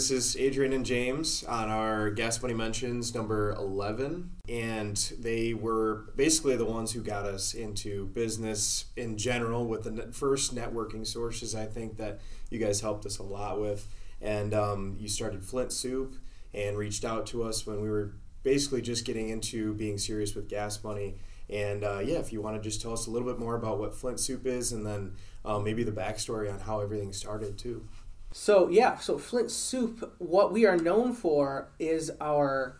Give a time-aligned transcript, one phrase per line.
[0.00, 4.30] This is Adrian and James on our Gas Money Mentions number 11.
[4.48, 10.10] And they were basically the ones who got us into business in general with the
[10.10, 13.88] first networking sources, I think, that you guys helped us a lot with.
[14.22, 16.16] And um, you started Flint Soup
[16.54, 20.48] and reached out to us when we were basically just getting into being serious with
[20.48, 21.16] gas money.
[21.50, 23.78] And uh, yeah, if you want to just tell us a little bit more about
[23.78, 27.86] what Flint Soup is and then uh, maybe the backstory on how everything started too.
[28.32, 32.76] So yeah, so Flint Soup, what we are known for is our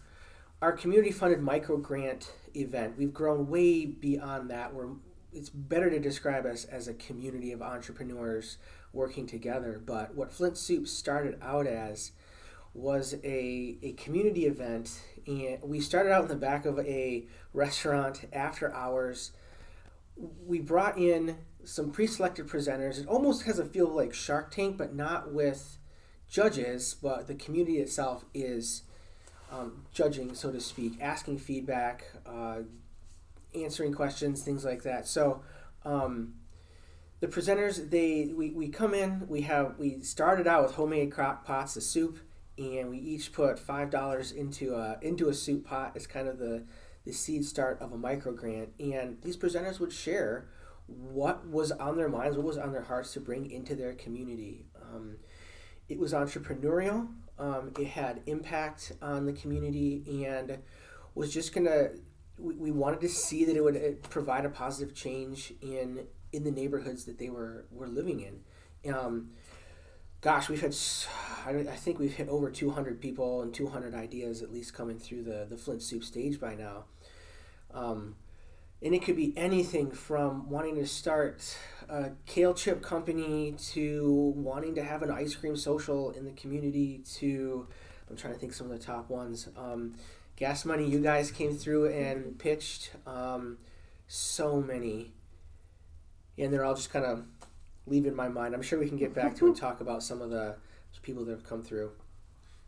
[0.62, 2.96] our community funded micro grant event.
[2.96, 4.72] We've grown way beyond that.
[4.74, 4.90] We're
[5.32, 8.58] it's better to describe us as a community of entrepreneurs
[8.92, 9.80] working together.
[9.84, 12.12] But what Flint Soup started out as
[12.72, 18.26] was a, a community event, and we started out in the back of a restaurant
[18.32, 19.32] after hours.
[20.16, 22.98] We brought in some pre-selected presenters.
[22.98, 25.78] It almost has a feel like Shark Tank, but not with
[26.28, 28.82] judges, but the community itself is
[29.50, 32.60] um, judging, so to speak, asking feedback, uh,
[33.54, 35.06] answering questions, things like that.
[35.06, 35.42] So
[35.84, 36.34] um,
[37.20, 41.44] the presenters, they we, we come in, we have we started out with homemade crock
[41.44, 42.18] pots of soup,
[42.56, 46.38] and we each put five dollars into a into a soup pot as kind of
[46.38, 46.64] the
[47.04, 48.70] the seed start of a micro grant.
[48.78, 50.46] And these presenters would share
[50.90, 54.66] what was on their minds, what was on their hearts to bring into their community.
[54.80, 55.16] Um,
[55.88, 57.08] it was entrepreneurial.
[57.38, 60.58] Um, it had impact on the community and
[61.14, 61.90] was just gonna.
[62.38, 66.50] We, we wanted to see that it would provide a positive change in in the
[66.50, 68.94] neighborhoods that they were were living in.
[68.94, 69.30] Um,
[70.20, 70.76] gosh, we've had.
[71.46, 75.46] I think we've hit over 200 people and 200 ideas at least coming through the
[75.48, 76.84] the Flint Soup stage by now.
[77.72, 78.16] Um,
[78.82, 81.56] and it could be anything from wanting to start
[81.88, 87.02] a kale chip company to wanting to have an ice cream social in the community
[87.16, 87.66] to
[88.08, 89.48] i'm trying to think some of the top ones.
[89.56, 89.94] Um,
[90.40, 93.58] gas money you guys came through and pitched um,
[94.08, 95.12] so many.
[96.38, 97.24] And they're all just kind of
[97.86, 98.54] leaving my mind.
[98.54, 100.56] I'm sure we can get back to and talk about some of the
[101.02, 101.92] people that have come through.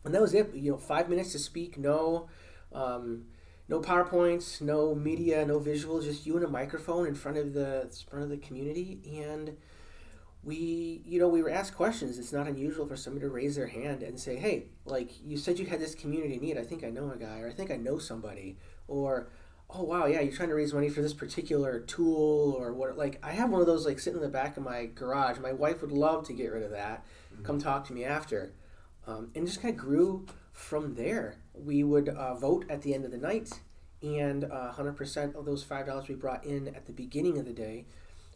[0.04, 0.54] And that was it.
[0.54, 2.28] You know five minutes to speak no
[2.72, 3.24] um,
[3.72, 7.90] no PowerPoints, no media, no visuals, just you and a microphone in front of the
[8.10, 9.00] front of the community.
[9.24, 9.56] And
[10.44, 12.18] we, you know, we were asked questions.
[12.18, 15.58] It's not unusual for somebody to raise their hand and say, "Hey, like you said,
[15.58, 16.58] you had this community need.
[16.58, 19.28] I think I know a guy, or I think I know somebody, or."
[19.74, 22.98] Oh wow, yeah, you're trying to raise money for this particular tool or what?
[22.98, 25.38] Like, I have one of those like sitting in the back of my garage.
[25.38, 27.06] My wife would love to get rid of that.
[27.32, 27.44] Mm-hmm.
[27.44, 28.52] Come talk to me after,
[29.06, 33.04] um, and just kind of grew from there, we would uh, vote at the end
[33.04, 33.60] of the night,
[34.02, 37.86] and uh, 100% of those $5 we brought in at the beginning of the day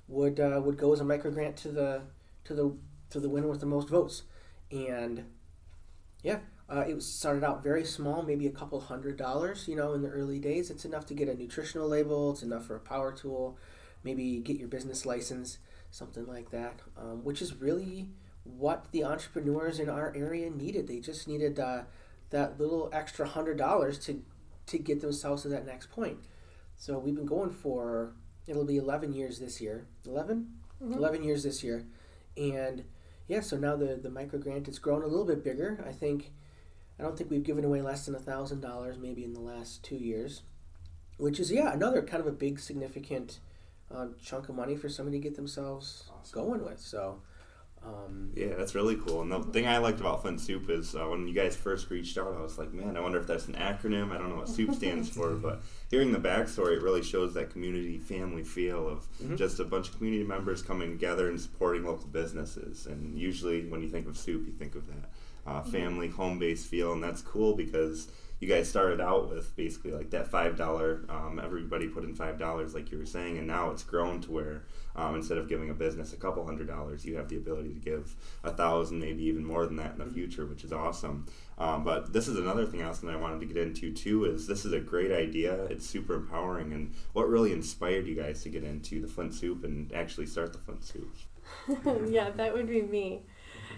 [0.09, 2.03] would uh, would go as a micro grant to the
[2.45, 2.77] to the
[3.11, 4.23] to the winner with the most votes.
[4.71, 5.25] And
[6.23, 6.39] yeah,
[6.69, 9.69] uh, it was started out very small, maybe a couple hundred dollars.
[9.69, 12.33] You know, in the early days, it's enough to get a nutritional label.
[12.33, 13.59] It's enough for a power tool,
[14.05, 15.59] maybe get your business license,
[15.91, 16.81] something like that.
[16.97, 18.09] Um, which is really
[18.45, 20.87] what the entrepreneurs in our area needed.
[20.87, 21.83] They just needed uh,
[22.31, 24.23] that little extra hundred dollars to
[24.67, 26.19] to get themselves to that next point.
[26.77, 28.13] So we've been going for
[28.47, 29.87] it'll be 11 years this year.
[30.07, 30.49] 11?
[30.83, 30.95] Mm-hmm.
[30.95, 31.85] 11 years this year.
[32.37, 32.85] And
[33.29, 35.83] yeah, so now the the micro grant it's grown a little bit bigger.
[35.87, 36.33] I think
[36.99, 39.83] I don't think we've given away less than a thousand dollars maybe in the last
[39.83, 40.43] two years,
[41.17, 43.41] which is yeah another kind of a big significant
[43.93, 46.35] uh, chunk of money for somebody to get themselves awesome.
[46.35, 46.81] going with.
[46.81, 47.21] So
[47.87, 49.23] um, yeah, that's really cool.
[49.23, 52.19] And the thing I liked about Flint Soup is uh, when you guys first reached
[52.19, 54.13] out, I was like, man, I wonder if that's an acronym.
[54.13, 57.51] I don't know what soup stands for, but hearing the backstory, it really shows that
[57.51, 59.37] community family feel of mm-hmm.
[59.37, 62.87] just a bunch of community members coming together and supporting local businesses.
[62.87, 65.11] And usually, when you think of soup, you think of that
[65.47, 65.71] uh, mm-hmm.
[65.71, 68.09] family, home based feel, and that's cool because
[68.39, 71.05] you guys started out with basically like that five dollar.
[71.09, 74.31] Um, everybody put in five dollars, like you were saying, and now it's grown to
[74.31, 74.65] where
[74.95, 77.81] um, instead of giving a business a couple hundred dollars, you have the ability to
[77.81, 78.15] give
[78.45, 80.15] a thousand, maybe even more than that in the mm-hmm.
[80.15, 81.27] future, which is awesome.
[81.59, 84.27] Um, but this is another thing else that I wanted to get into too.
[84.27, 85.65] Is this is a great idea?
[85.65, 89.65] It's super empowering, and what really inspired you guys to get into the Flint Soup
[89.65, 91.17] and actually start the Flint Soup?
[92.11, 93.23] yeah, that would be me.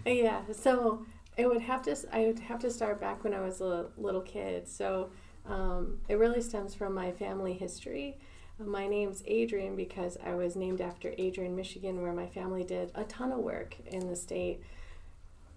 [0.06, 1.04] Yeah, so
[1.38, 1.96] it would have to.
[2.12, 4.68] I would have to start back when I was a little kid.
[4.68, 5.10] So
[5.46, 8.18] um, it really stems from my family history.
[8.58, 13.04] My name's Adrian because I was named after Adrian, Michigan, where my family did a
[13.04, 14.62] ton of work in the state.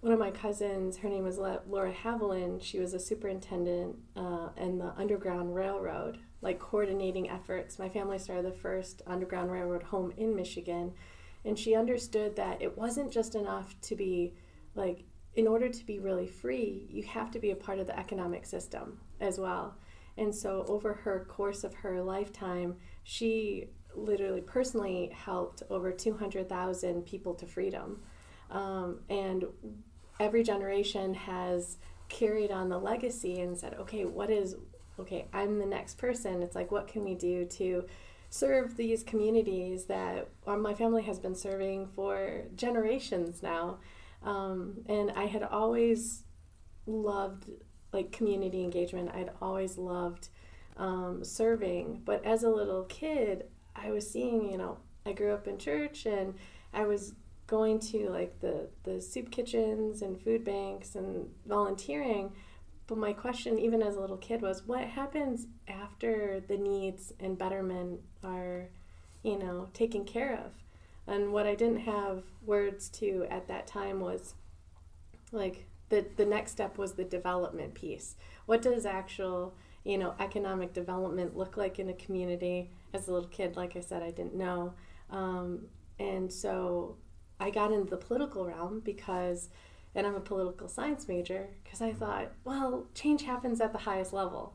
[0.00, 2.62] One of my cousins, her name was Laura Haviland.
[2.62, 7.78] She was a superintendent uh, in the Underground Railroad, like coordinating efforts.
[7.78, 10.92] My family started the first Underground Railroad home in Michigan,
[11.44, 14.34] and she understood that it wasn't just enough to be
[14.74, 17.98] like in order to be really free, you have to be a part of the
[17.98, 19.74] economic system as well.
[20.18, 27.34] And so, over her course of her lifetime, she literally personally helped over 200,000 people
[27.34, 28.02] to freedom.
[28.50, 29.44] Um, and
[30.20, 34.56] every generation has carried on the legacy and said, okay, what is,
[35.00, 36.42] okay, I'm the next person.
[36.42, 37.86] It's like, what can we do to
[38.28, 43.78] serve these communities that my family has been serving for generations now?
[44.24, 46.22] Um, and I had always
[46.86, 47.50] loved
[47.92, 49.10] like community engagement.
[49.14, 50.28] I'd always loved
[50.76, 52.02] um, serving.
[52.04, 53.46] But as a little kid,
[53.76, 56.34] I was seeing, you know, I grew up in church and
[56.72, 57.14] I was
[57.46, 62.32] going to like the, the soup kitchens and food banks and volunteering.
[62.86, 67.38] But my question, even as a little kid, was what happens after the needs and
[67.38, 68.68] betterment are,
[69.22, 70.61] you know, taken care of?
[71.06, 74.34] And what I didn't have words to at that time was
[75.32, 78.16] like the, the next step was the development piece.
[78.46, 79.54] What does actual,
[79.84, 82.70] you know, economic development look like in a community?
[82.94, 84.74] As a little kid, like I said, I didn't know.
[85.10, 85.66] Um,
[85.98, 86.96] and so
[87.40, 89.48] I got into the political realm because,
[89.94, 94.12] and I'm a political science major, because I thought, well, change happens at the highest
[94.12, 94.54] level.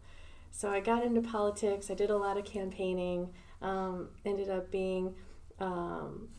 [0.52, 3.30] So I got into politics, I did a lot of campaigning,
[3.62, 5.14] um, ended up being,
[5.60, 6.30] um,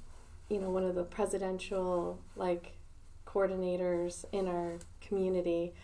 [0.48, 2.72] you know, one of the presidential, like,
[3.26, 5.74] coordinators in our community,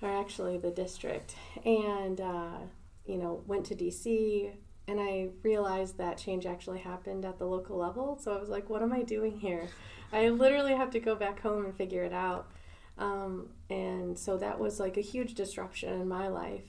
[0.00, 1.34] or actually the district,
[1.64, 2.58] and uh,
[3.06, 4.52] you know went to DC.
[4.88, 8.18] And I realized that change actually happened at the local level.
[8.20, 9.68] So I was like, what am I doing here?
[10.12, 12.50] I literally have to go back home and figure it out.
[12.98, 16.66] Um, and so that was like a huge disruption in my life.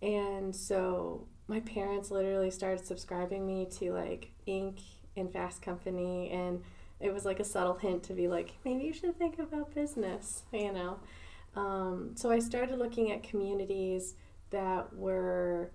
[0.00, 4.80] And so my parents literally started subscribing me to like Inc.
[5.16, 6.62] and Fast Company and
[7.02, 10.44] it was like a subtle hint to be like, maybe you should think about business,
[10.52, 10.98] you know.
[11.56, 14.14] Um, so I started looking at communities
[14.50, 15.72] that were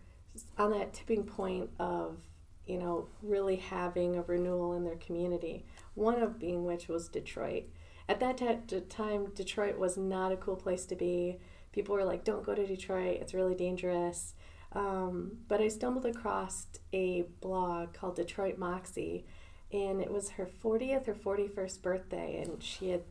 [0.58, 2.18] on that tipping point of,
[2.66, 5.66] you know, really having a renewal in their community.
[5.96, 7.64] One of being which was Detroit.
[8.10, 11.40] At that t- time, Detroit was not a cool place to be.
[11.74, 14.34] People were like, don't go to Detroit, it's really dangerous.
[14.74, 19.26] Um, but I stumbled across a blog called Detroit Moxie
[19.72, 23.02] and it was her 40th or 41st birthday and she had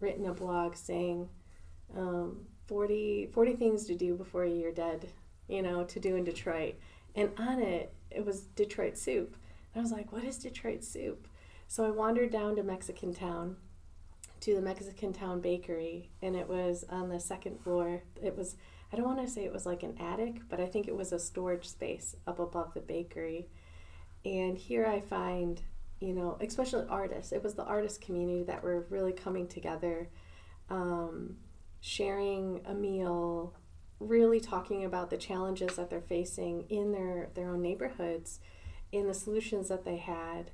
[0.00, 1.28] written a blog saying
[1.96, 5.10] um, 40, 40 things to do before you're dead
[5.48, 6.74] you know to do in detroit.
[7.14, 9.36] And on it it was detroit soup.
[9.74, 11.26] And i was like what is detroit soup?
[11.66, 13.56] So i wandered down to mexican town
[14.40, 18.02] to the mexican town bakery and it was on the second floor.
[18.22, 18.56] It was
[18.92, 21.12] i don't want to say it was like an attic but i think it was
[21.12, 23.48] a storage space up above the bakery
[24.24, 25.62] and here i find
[26.00, 27.32] you know, especially artists.
[27.32, 30.08] It was the artist community that were really coming together,
[30.70, 31.36] um,
[31.80, 33.54] sharing a meal,
[33.98, 38.38] really talking about the challenges that they're facing in their, their own neighborhoods,
[38.92, 40.52] in the solutions that they had.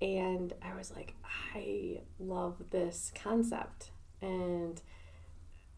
[0.00, 1.14] And I was like,
[1.54, 3.92] I love this concept.
[4.20, 4.80] And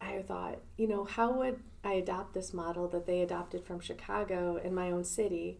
[0.01, 4.57] I thought, you know, how would I adopt this model that they adopted from Chicago
[4.57, 5.59] in my own city?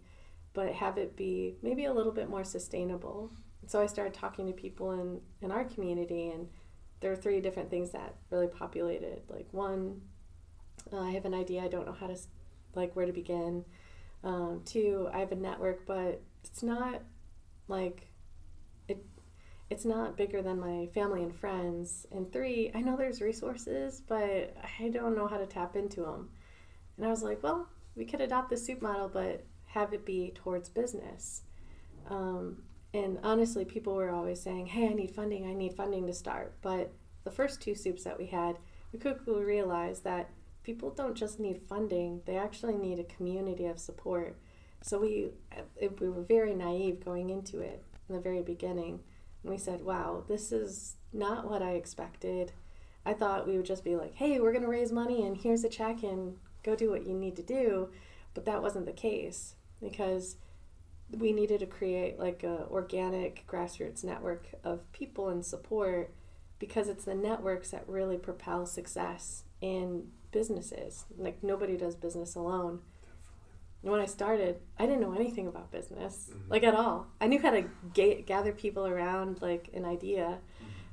[0.55, 3.29] but have it be maybe a little bit more sustainable.
[3.67, 6.47] So I started talking to people in, in our community, and
[7.01, 9.21] there are three different things that really populated.
[9.27, 10.01] Like, one,
[10.91, 12.17] uh, I have an idea, I don't know how to,
[12.73, 13.65] like, where to begin.
[14.23, 17.01] Um, two, I have a network, but it's not
[17.67, 18.07] like
[19.69, 22.05] it's not bigger than my family and friends.
[22.11, 26.29] And three, I know there's resources, but I don't know how to tap into them.
[26.97, 30.31] And I was like, well, we could adopt the soup model, but have it be
[30.35, 31.41] towards business.
[32.09, 36.13] Um, and honestly, people were always saying, hey, I need funding, I need funding to
[36.13, 36.53] start.
[36.61, 36.93] But
[37.23, 38.57] the first two soups that we had,
[38.93, 40.29] we quickly realized that
[40.63, 44.37] people don't just need funding, they actually need a community of support.
[44.81, 45.31] So we,
[45.99, 49.01] we were very naive going into it in the very beginning.
[49.45, 52.51] And we said, wow, this is not what I expected.
[53.05, 55.63] I thought we would just be like, hey, we're going to raise money and here's
[55.63, 57.89] a check and go do what you need to do.
[58.33, 60.37] But that wasn't the case because
[61.11, 66.11] we needed to create like a organic grassroots network of people and support
[66.57, 71.05] because it's the networks that really propel success in businesses.
[71.15, 72.79] Like nobody does business alone.
[73.85, 76.51] When I started, I didn't know anything about business, mm-hmm.
[76.51, 77.07] like at all.
[77.21, 80.39] I knew how to ga- gather people around like an idea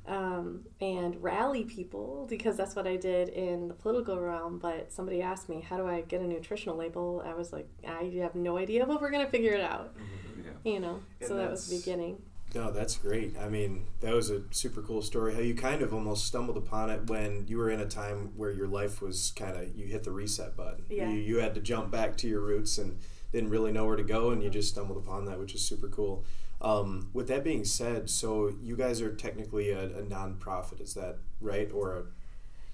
[0.06, 4.58] um, and rally people because that's what I did in the political realm.
[4.58, 7.22] But somebody asked me, How do I get a nutritional label?
[7.24, 9.96] I was like, I have no idea, but we're going to figure it out.
[9.96, 10.42] Mm-hmm.
[10.44, 10.72] Yeah.
[10.72, 12.20] You know, and so that was the beginning.
[12.54, 13.34] No, that's great.
[13.38, 15.34] I mean, that was a super cool story.
[15.34, 18.50] How you kind of almost stumbled upon it when you were in a time where
[18.50, 20.84] your life was kind of you hit the reset button.
[20.90, 21.08] Yeah.
[21.08, 22.98] You, you had to jump back to your roots and
[23.32, 25.88] didn't really know where to go, and you just stumbled upon that, which is super
[25.88, 26.24] cool.
[26.60, 31.16] Um, with that being said, so you guys are technically a, a nonprofit, is that
[31.40, 31.70] right?
[31.72, 32.02] Or a,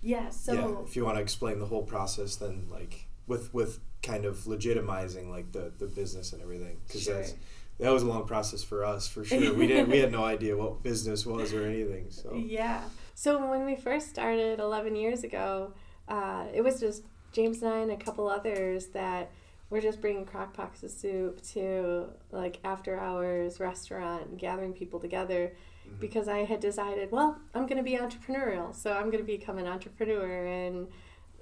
[0.03, 0.31] Yeah.
[0.31, 4.25] So yeah, if you want to explain the whole process, then like with with kind
[4.25, 7.15] of legitimizing like the the business and everything, because Sure.
[7.15, 7.35] that's
[7.81, 9.55] that was a long process for us for sure.
[9.55, 12.07] We didn't we had no idea what business was or anything.
[12.11, 12.83] So Yeah.
[13.15, 15.73] So when we first started 11 years ago,
[16.09, 19.31] uh, it was just James and I and a couple others that
[19.71, 24.99] were just bringing crock pots of soup to like after hours restaurant and gathering people
[24.99, 25.53] together
[25.87, 26.01] Mhm.
[26.01, 28.75] because I had decided, well, I'm going to be entrepreneurial.
[28.75, 30.89] So I'm going to become an entrepreneur and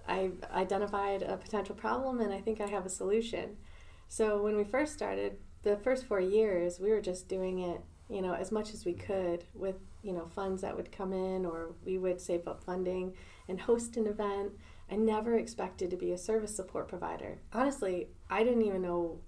[0.09, 3.57] I identified a potential problem and I think I have a solution.
[4.09, 8.23] So when we first started, the first four years, we were just doing it, you
[8.23, 11.75] know, as much as we could with, you know, funds that would come in or
[11.85, 13.15] we would save up funding
[13.49, 14.53] and host an event.
[14.89, 17.39] I never expected to be a service support provider.
[17.53, 19.19] Honestly, I didn't even know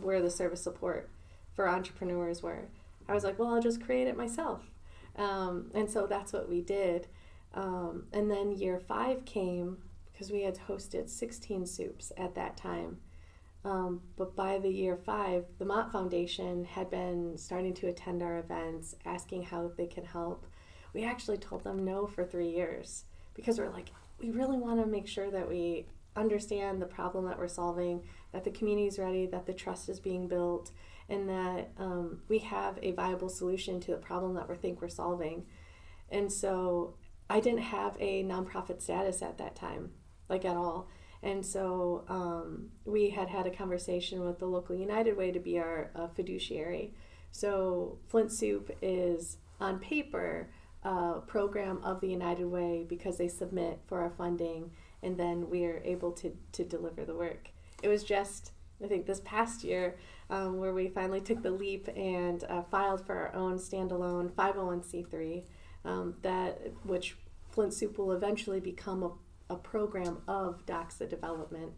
[0.00, 1.10] where the service support
[1.52, 2.68] for entrepreneurs were.
[3.06, 4.70] I was like, well, I'll just create it myself.
[5.16, 7.06] Um, and so that's what we did.
[7.52, 9.76] Um, and then year five came
[10.10, 12.96] because we had hosted 16 soups at that time.
[13.66, 18.38] Um, but by the year five, the Mott Foundation had been starting to attend our
[18.38, 20.46] events, asking how they can help.
[20.94, 24.86] We actually told them no for three years because we're like, we really want to
[24.86, 29.26] make sure that we understand the problem that we're solving, that the community is ready,
[29.26, 30.70] that the trust is being built,
[31.08, 34.88] and that um, we have a viable solution to the problem that we think we're
[34.88, 35.44] solving.
[36.08, 36.94] And so
[37.28, 39.90] I didn't have a nonprofit status at that time,
[40.28, 40.88] like at all.
[41.26, 45.58] And so um, we had had a conversation with the local United Way to be
[45.58, 46.94] our uh, fiduciary.
[47.32, 50.48] So Flint Soup is on paper
[50.84, 54.70] a program of the United Way because they submit for our funding
[55.02, 57.48] and then we are able to, to deliver the work.
[57.82, 58.52] It was just,
[58.82, 59.96] I think, this past year
[60.30, 65.42] um, where we finally took the leap and uh, filed for our own standalone 501c3
[65.84, 67.16] um, that which
[67.48, 69.10] Flint Soup will eventually become a
[69.48, 71.72] a program of DOXA development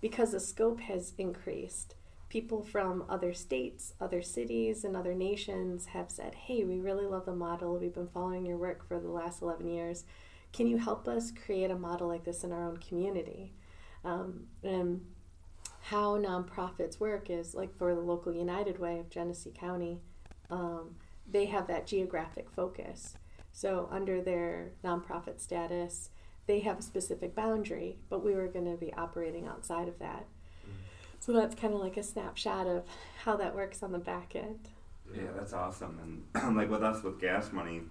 [0.00, 1.94] because the scope has increased.
[2.28, 7.26] People from other states, other cities, and other nations have said, Hey, we really love
[7.26, 7.78] the model.
[7.78, 10.04] We've been following your work for the last 11 years.
[10.52, 13.52] Can you help us create a model like this in our own community?
[14.04, 15.02] Um, and
[15.82, 20.00] how nonprofits work is like for the local United Way of Genesee County,
[20.50, 20.96] um,
[21.30, 23.16] they have that geographic focus.
[23.52, 26.10] So, under their nonprofit status,
[26.46, 30.26] they have a specific boundary, but we were going to be operating outside of that.
[31.20, 32.82] So that's kind of like a snapshot of
[33.24, 34.70] how that works on the back end.
[35.14, 36.24] Yeah, that's awesome.
[36.34, 37.82] And like with us with gas money,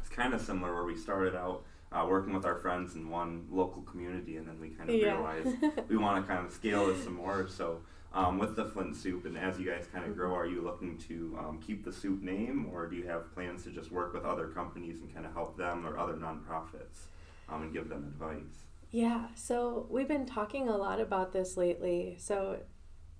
[0.00, 3.46] it's kind of similar where we started out uh, working with our friends in one
[3.48, 5.14] local community, and then we kind of Yeah.
[5.14, 5.56] realized
[5.88, 7.46] we want to kind of scale this some more.
[7.48, 7.80] So
[8.12, 10.98] um, with the Flint Soup, and as you guys kind of grow, are you looking
[11.08, 14.24] to um, keep the soup name, or do you have plans to just work with
[14.24, 17.06] other companies and kind of help them or other nonprofits
[17.48, 18.64] um, and give them advice?
[18.90, 22.16] Yeah, so we've been talking a lot about this lately.
[22.20, 22.58] So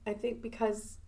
[0.06, 0.98] I think because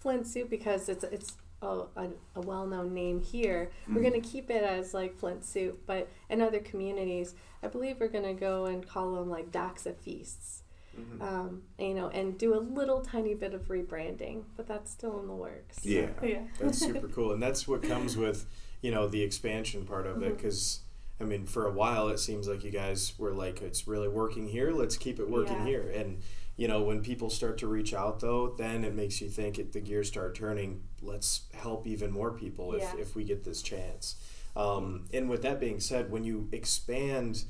[0.00, 4.10] Flint Soup, because it's it's a, a, a well known name here, we're Mhm.
[4.10, 5.76] going to keep it as like Flint Soup.
[5.86, 9.96] But in other communities, I believe we're going to go and call them like Doxa
[9.96, 10.62] Feasts.
[10.96, 11.20] Mhm.
[11.22, 15.26] Um, you know, and do a little tiny bit of rebranding, but that's still in
[15.28, 15.84] the works.
[15.84, 16.10] Yeah.
[16.22, 16.42] Yeah.
[16.60, 18.46] that's super cool, and that's what comes with
[18.82, 20.36] you know the expansion part of it Mhm.
[20.36, 20.80] because.
[21.20, 24.46] I mean, for a while, it seems like you guys were like, it's really working
[24.46, 24.70] here.
[24.70, 25.66] Let's keep it working Yeah.
[25.66, 25.90] here.
[25.90, 26.20] And,
[26.56, 29.72] you know, when people start to reach out, though, then it makes you think it,
[29.72, 30.82] the gears start turning.
[31.02, 32.96] Let's help even more people if, Yeah.
[33.00, 34.16] if we get this chance.
[34.54, 37.44] Um, and with that being said, when you expand,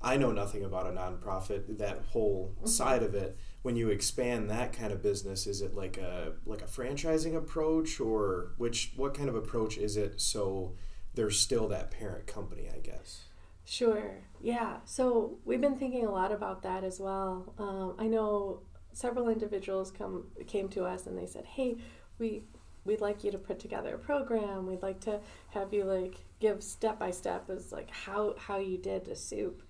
[0.00, 2.68] I know nothing about a nonprofit, that whole Mhm.
[2.68, 3.36] side of it.
[3.62, 8.00] When you expand that kind of business, is it like a like a franchising approach,
[8.00, 10.20] or which what kind of approach is it?
[10.20, 10.74] So
[11.14, 13.24] there's still that parent company, I guess.
[13.64, 14.16] Sure.
[14.40, 14.78] Yeah.
[14.84, 17.54] So we've been thinking a lot about that as well.
[17.58, 18.60] Um, I know
[18.92, 21.76] several individuals come came to us and they said, "Hey,
[22.18, 22.42] we
[22.84, 24.66] we'd like you to put together a program.
[24.66, 28.78] We'd like to have you like give step by step as like how how you
[28.78, 29.62] did the soup."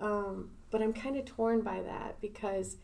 [0.00, 2.76] Um, but I'm kind of torn by that because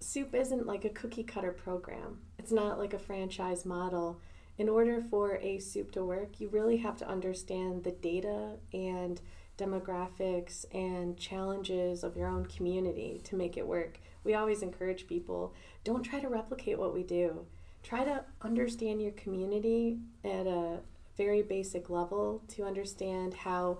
[0.00, 2.20] soup isn't like a cookie cutter program.
[2.38, 4.20] It's not like a franchise model.
[4.56, 9.20] In order for a soup to work, you really have to understand the data and
[9.58, 14.00] demographics and challenges of your own community to make it work.
[14.22, 17.46] We always encourage people don't try to replicate what we do.
[17.82, 20.80] try to understand your community at a
[21.18, 23.78] very basic level to understand how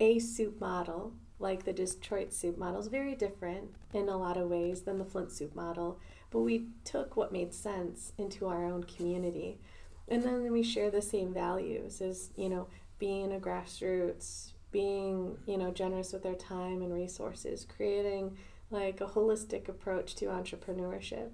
[0.00, 4.48] a soup model like the Detroit soup model is very different in a lot of
[4.48, 5.98] ways than the Flint soup model,
[6.30, 9.58] but we took what made sense into our own community.
[10.08, 12.68] And then we share the same values as, you know,
[12.98, 18.36] being a grassroots, being, you know, generous with their time and resources, creating
[18.70, 21.30] like a holistic approach to entrepreneurship.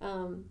[0.00, 0.44] Um,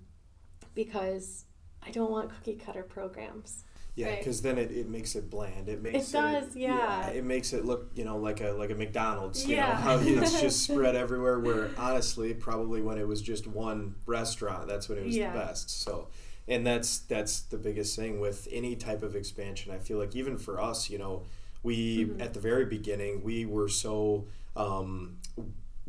[0.74, 1.46] because
[1.86, 3.64] I don't want cookie cutter programs.
[3.96, 4.18] Yeah, Right.
[4.20, 5.70] because then it, it makes it bland.
[5.70, 7.08] It makes does, yeah.
[7.12, 9.46] It makes it look, you know, like a like a McDonald's.
[9.48, 9.76] You know, Yeah.
[9.78, 11.40] how it's just spread everywhere.
[11.40, 15.32] Where honestly, probably when it was just one restaurant, that's when it was Yeah.
[15.32, 15.70] the best.
[15.70, 16.10] So,
[16.48, 19.72] and that's that's the biggest thing with any type of expansion.
[19.72, 21.24] I feel like even for us, you know,
[21.64, 22.22] we Mhm.
[22.22, 25.18] at the very beginning we were so um,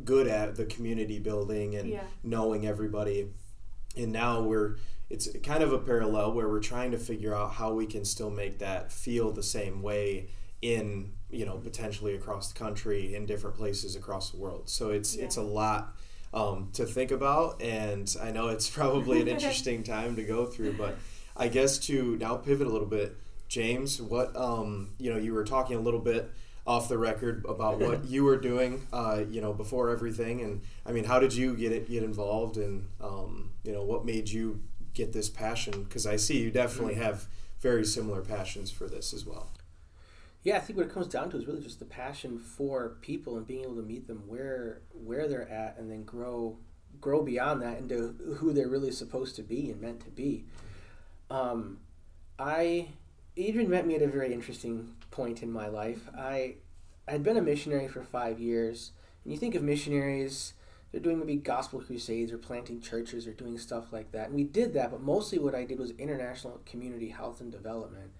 [0.03, 2.03] good at the community building and Yeah.
[2.23, 3.29] knowing everybody
[3.95, 4.75] and now we're
[5.09, 8.29] it's kind of a parallel where we're trying to figure out how we can still
[8.29, 10.27] make that feel the same way
[10.61, 15.15] in you know potentially across the country in different places across the world so it's
[15.15, 15.23] Yeah.
[15.25, 15.95] it's a lot
[16.37, 20.73] um, to think about and i know it's probably an interesting time to go through
[20.73, 20.97] but
[21.35, 23.15] i guess to now pivot a little bit
[23.47, 26.31] james what um, you know you were talking a little bit
[26.67, 30.41] off the record about what you were doing, uh, you know, before everything.
[30.41, 34.05] And I mean, how did you get it get involved, and um, you know, what
[34.05, 34.61] made you
[34.93, 35.83] get this passion?
[35.83, 37.25] Because I see you definitely have
[37.61, 39.49] very similar passions for this as well.
[40.43, 43.37] Yeah, I think what it comes down to is really just the passion for people
[43.37, 46.57] and being able to meet them where where they're at, and then grow
[47.01, 50.45] grow beyond that into who they're really supposed to be and meant to be.
[51.29, 51.79] Um,
[52.39, 52.89] I
[53.35, 56.09] Adrian met me at a very interesting point in my life.
[56.17, 56.55] I
[57.07, 58.91] I'd been a missionary for five years,
[59.23, 60.53] and you think of missionaries.
[60.91, 64.27] They're doing maybe gospel crusades or planting churches or doing stuff like that.
[64.27, 68.11] And we did that, but mostly what I did was international community health and development.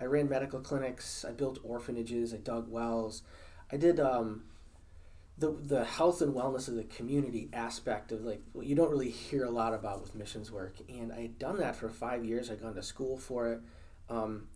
[0.00, 1.24] I ran medical clinics.
[1.24, 2.32] I built orphanages.
[2.32, 3.22] I dug wells.
[3.70, 4.44] I did um,
[5.38, 9.44] the the health and wellness of the community aspect of like you don't really hear
[9.44, 10.76] a lot about with missions work.
[10.88, 12.50] And I had done that for five years.
[12.50, 13.60] I'd gone to school for it.
[14.08, 14.48] Um,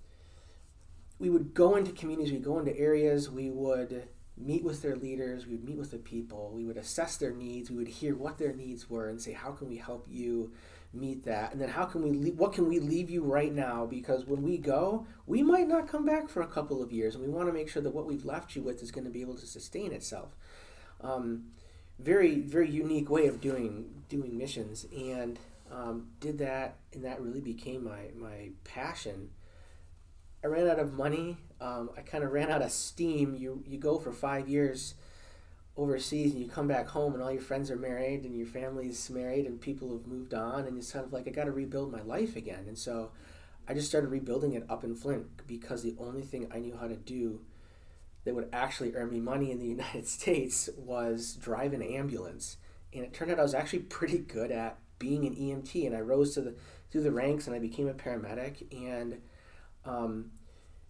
[1.18, 2.32] we would go into communities.
[2.32, 3.30] We'd go into areas.
[3.30, 5.46] We would meet with their leaders.
[5.46, 6.50] We would meet with the people.
[6.52, 7.70] We would assess their needs.
[7.70, 10.52] We would hear what their needs were and say, how can we help you
[10.94, 11.52] meet that?
[11.52, 13.86] And then how can we leave, what can we leave you right now?
[13.86, 17.24] Because when we go, we might not come back for a couple of years, and
[17.24, 19.20] we want to make sure that what we've left you with is going to be
[19.20, 20.36] able to sustain itself.
[21.00, 21.44] Um,
[21.98, 25.38] very very unique way of doing doing missions, and
[25.70, 29.30] um, did that, and that really became my my passion.
[30.42, 31.38] I ran out of money.
[31.60, 33.34] Um, I kind of ran out of steam.
[33.34, 34.94] You you go for five years
[35.76, 39.10] overseas and you come back home and all your friends are married and your family's
[39.10, 41.90] married and people have moved on and it's kind of like I got to rebuild
[41.90, 42.64] my life again.
[42.68, 43.10] And so
[43.66, 46.86] I just started rebuilding it up in Flint because the only thing I knew how
[46.86, 47.40] to do
[48.24, 52.56] that would actually earn me money in the United States was drive an ambulance.
[52.92, 56.00] And it turned out I was actually pretty good at being an EMT and I
[56.00, 56.54] rose to the
[56.90, 59.20] through the ranks and I became a paramedic and
[59.84, 60.30] um,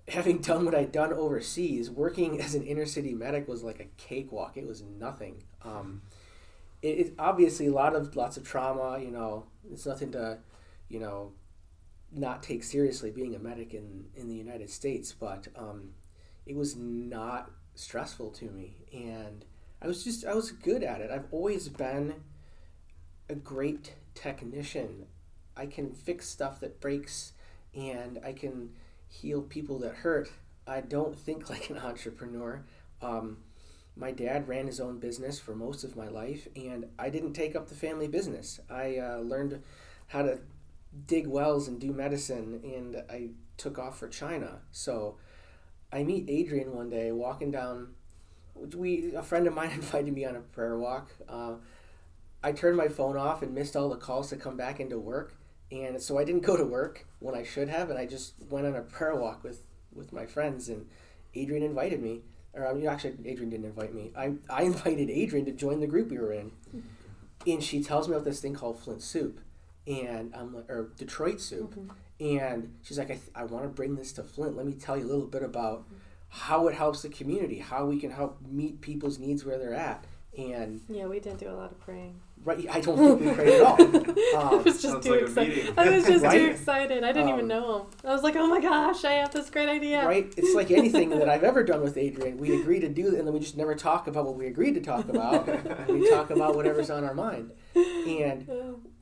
[0.08, 3.86] having done what I'd done overseas, working as an inner city medic was like a
[3.96, 4.56] cakewalk.
[4.56, 5.42] It was nothing.
[5.62, 6.02] Um,
[6.82, 8.98] it, it's obviously a lot of lots of trauma.
[9.02, 10.38] You know, it's nothing to,
[10.88, 11.32] you know,
[12.12, 15.90] not take seriously being a medic in in the United States, but um,
[16.46, 19.44] it was not stressful to me, and
[19.80, 21.10] I was just I was good at it.
[21.10, 22.14] I've always been
[23.28, 25.06] a great technician.
[25.56, 27.32] I can fix stuff that breaks,
[27.74, 28.70] and I can
[29.14, 30.30] heal people that hurt.
[30.66, 32.64] I don't think like an entrepreneur.
[33.00, 33.38] Um,
[33.96, 37.54] my dad ran his own business for most of my life, and I didn't take
[37.54, 38.58] up the family business.
[38.68, 39.62] I uh, learned
[40.08, 40.40] how to
[41.06, 44.60] dig wells and do medicine, and I took off for China.
[44.72, 45.16] So
[45.92, 47.94] I meet Adrian one day walking down.
[48.74, 51.10] We a friend of mine invited me on a prayer walk.
[51.28, 51.54] Uh,
[52.42, 55.36] I turned my phone off and missed all the calls to come back into work,
[55.70, 58.66] and so I didn't go to work when I should have, and I just went
[58.66, 60.68] on a prayer walk with with my friends.
[60.68, 60.86] And
[61.34, 62.20] Adrian invited me,
[62.52, 64.12] or I mean, actually, Adrian didn't invite me.
[64.14, 66.52] I I invited Adrian to join the group we were in,
[67.46, 69.40] and she tells me about this thing called Flint Soup,
[69.86, 71.90] and I'm like, or Detroit Soup, mm-hmm.
[72.20, 74.54] and she's like, I, th- I want to bring this to Flint.
[74.54, 75.86] Let me tell you a little bit about
[76.28, 80.04] how it helps the community, how we can help meet people's needs where they're at.
[80.36, 82.20] And Yeah, we didn't do a lot of praying.
[82.44, 83.76] Right, I don't think we prayed at all.
[83.80, 85.74] I Um, was just too like excited.
[85.78, 86.38] I was just Right?
[86.38, 87.04] too excited.
[87.04, 87.86] I didn't even Um, know him.
[88.04, 90.32] I was like, "Oh my gosh, I have this great idea!" Right?
[90.36, 92.36] It's like anything that I've ever done with Adrian.
[92.38, 94.80] We agree to do, and then we just never talk about what we agreed to
[94.80, 95.46] talk about.
[95.88, 97.52] we talk about whatever's on our mind.
[97.74, 98.48] And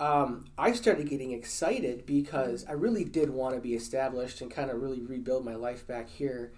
[0.00, 4.70] um, I started getting excited because I really did want to be established and kind
[4.70, 6.52] of really rebuild my life back here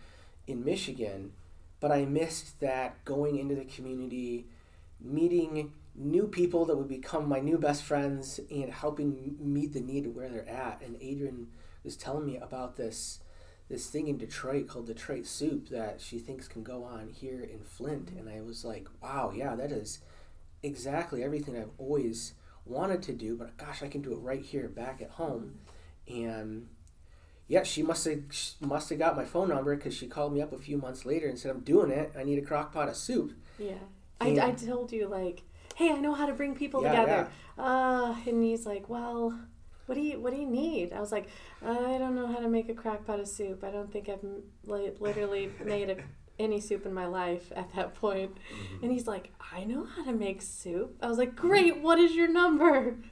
[0.47, 1.33] in Michigan.
[1.81, 4.47] But I missed that going into the community,
[5.01, 10.07] meeting new people that would become my new best friends and helping meet the need
[10.07, 10.83] of where they're at.
[10.85, 11.49] And Adrian
[11.85, 13.21] was telling me about this
[13.69, 17.61] this thing in Detroit called Detroit Soup that she thinks can go on here in
[17.65, 18.11] Flint.
[18.11, 20.01] And I was like, wow, yeah, that is
[20.63, 22.35] exactly everything I've always
[22.67, 25.61] wanted to do, but gosh, I can do it right here back at home.
[26.09, 26.69] And
[27.47, 28.23] yeah, she must have
[28.61, 31.29] must have got my phone number because she called me up a few months later
[31.29, 32.13] and said, "I'm doing it.
[32.19, 33.75] I need a crock pot of soup." Yeah.
[34.21, 35.43] I, I told you, like,
[35.75, 37.29] hey, I know how to bring people Yeah, together.
[37.59, 39.39] Uh, and he's like, well,
[39.87, 40.93] what do you what do you need?
[40.93, 41.29] I was like,
[41.63, 43.63] I don't know how to make a crock pot of soup.
[43.65, 44.25] I don't think I've
[44.67, 45.97] li- literally made a,
[46.39, 48.37] any soup in my life at that point.
[48.83, 50.97] And he's like, I know how to make soup.
[51.03, 51.81] I was like, great.
[51.81, 52.97] What is your number?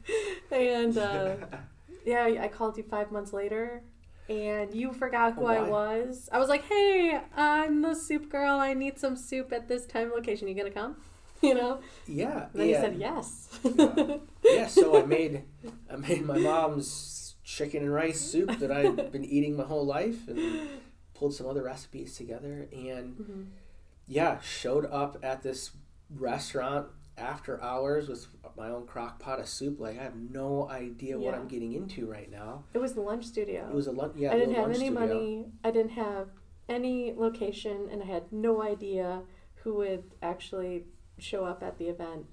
[0.51, 1.37] And uh,
[2.05, 3.83] yeah, I called you five months later.
[4.29, 6.29] And you forgot who Oh, I was.
[6.31, 8.57] I was like, "Hey, I'm the soup girl.
[8.57, 10.47] I need some soup at this time location.
[10.49, 10.97] You gonna come?"
[11.49, 11.81] You know.
[12.07, 13.49] Yeah, And then he said yes.
[14.45, 15.43] yeah, so I made
[15.91, 20.29] I made my mom's chicken and rice soup that I've been eating my whole life
[20.29, 20.69] and
[21.15, 23.47] pulled some other recipes together and Mhm.
[24.07, 25.71] yeah, showed up at this
[26.15, 26.87] restaurant
[27.19, 28.27] after hours with
[28.57, 29.81] my own crock pot of soup.
[29.81, 32.65] Like I have no idea what I'm getting into right now.
[32.75, 33.67] It was the lunch studio.
[33.69, 34.15] It was a lunch.
[34.17, 35.01] Yeah, I didn't have any studio.
[35.01, 35.47] money.
[35.65, 36.29] I didn't have
[36.69, 39.23] any location, and I had no idea
[39.57, 40.85] who would actually
[41.23, 42.27] show up at the event.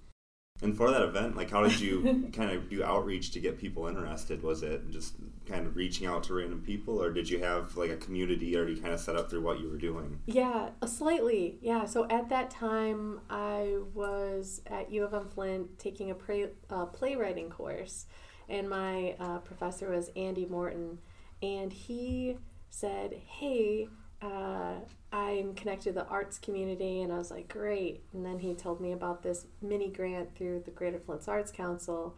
[0.61, 3.87] And for that event, like, how did you kind of do outreach to get people
[3.87, 4.43] interested?
[4.43, 7.89] Was it just kind of reaching out to random people, or did you have like
[7.89, 10.19] a community already kind of set up through what you were doing?
[10.25, 11.57] Yeah, uh, slightly.
[11.61, 11.85] Yeah.
[11.85, 16.85] So at that time, I was at U of M Flint taking a play, uh,
[16.87, 18.05] playwriting course,
[18.49, 20.99] and my uh, professor was Andy Morton,
[21.41, 22.37] and he
[22.69, 23.87] said, "Hey,
[24.21, 24.75] uh,
[25.11, 28.81] I'm connected to the arts community," and I was like, "Great!" And then he told
[28.81, 32.15] me about this mini grant through the Greater Flint Arts Council,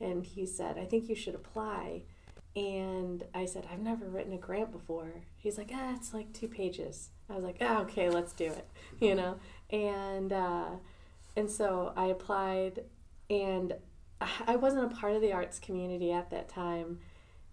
[0.00, 2.02] and he said, "I think you should apply."
[2.56, 5.12] And I said, I've never written a grant before.
[5.36, 7.10] He's like, ah, it's like two pages.
[7.28, 8.66] I was like, ah, okay, let's do it,
[8.98, 9.36] you know?
[9.70, 10.70] And, uh,
[11.36, 12.84] and so I applied,
[13.28, 13.74] and
[14.46, 17.00] I wasn't a part of the arts community at that time,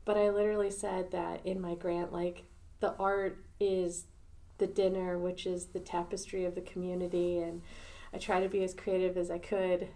[0.06, 2.46] but I literally said that in my grant, like,
[2.84, 4.06] the art is
[4.58, 7.62] the dinner, which is the tapestry of the community, and
[8.14, 9.88] I try to be as creative as I could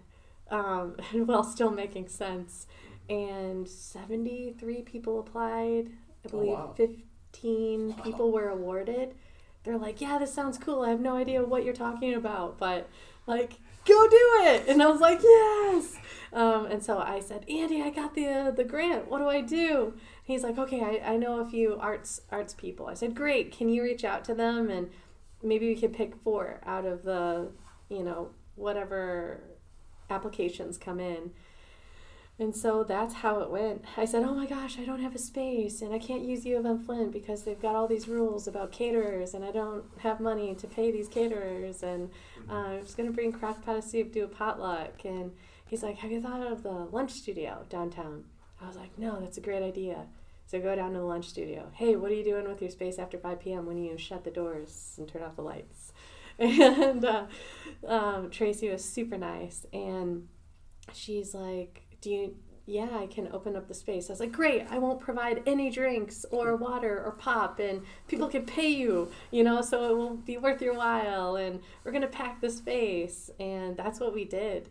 [0.49, 0.95] um,
[1.25, 2.65] while still making sense
[3.09, 5.89] and 73 people applied.
[5.89, 6.73] I Oh, believe wow.
[6.77, 8.03] 15 Wow.
[8.03, 9.15] people were awarded.
[9.63, 10.81] They're like, "Yeah, this sounds cool.
[10.83, 12.87] I have no idea what you're talking about, but
[13.27, 13.53] like,
[13.85, 15.97] go do it." And I was like, "Yes."
[16.33, 19.09] Um, and so I said, "Andy, I got the uh, the grant.
[19.09, 19.93] What do I do?"
[20.27, 23.53] He's like, "Okay, I, I know a few arts arts people." I said, "Great.
[23.53, 24.89] Can you reach out to them and
[25.41, 27.51] maybe we could pick four out of the,
[27.87, 29.41] you know, whatever
[30.09, 31.31] applications come in."
[32.39, 33.85] And so that's how it went.
[33.95, 36.57] I said, "Oh my gosh, I don't have a space, and I can't use U
[36.57, 40.19] of M Flint because they've got all these rules about caterers, and I don't have
[40.19, 42.11] money to pay these caterers, and
[42.49, 45.31] uh, I was gonna bring crock pot of soup, do a potluck." And
[45.67, 48.25] he's like, "Have you thought of the lunch studio downtown?"
[48.61, 50.07] I was like, "No, that's a great idea."
[50.45, 51.69] So go down to the lunch studio.
[51.73, 53.65] Hey, what are you doing with your space after 5 p.m.
[53.65, 55.91] when you shut the doors and turn off the lights?
[56.39, 57.25] And uh,
[57.87, 60.27] um, Tracy was super nice, and
[60.93, 62.35] she's like, "Do you?"
[62.69, 64.09] Yeah, I can open up the space.
[64.09, 64.67] I was like, "Great!
[64.69, 69.43] I won't provide any drinks or water or pop, and people can pay you, you
[69.43, 71.37] know, so it will be worth your while.
[71.37, 74.69] And we're gonna pack the space, and that's what we did."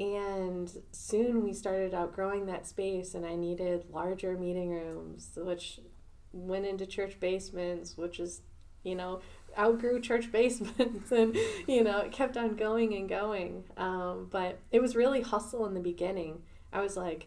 [0.00, 5.80] And soon we started outgrowing that space, and I needed larger meeting rooms, which
[6.32, 8.42] went into church basements, which is,
[8.84, 9.20] you know,
[9.58, 13.64] outgrew church basements, and you know, it kept on going and going.
[13.76, 16.42] Um, but it was really hustle in the beginning.
[16.72, 17.26] I was like,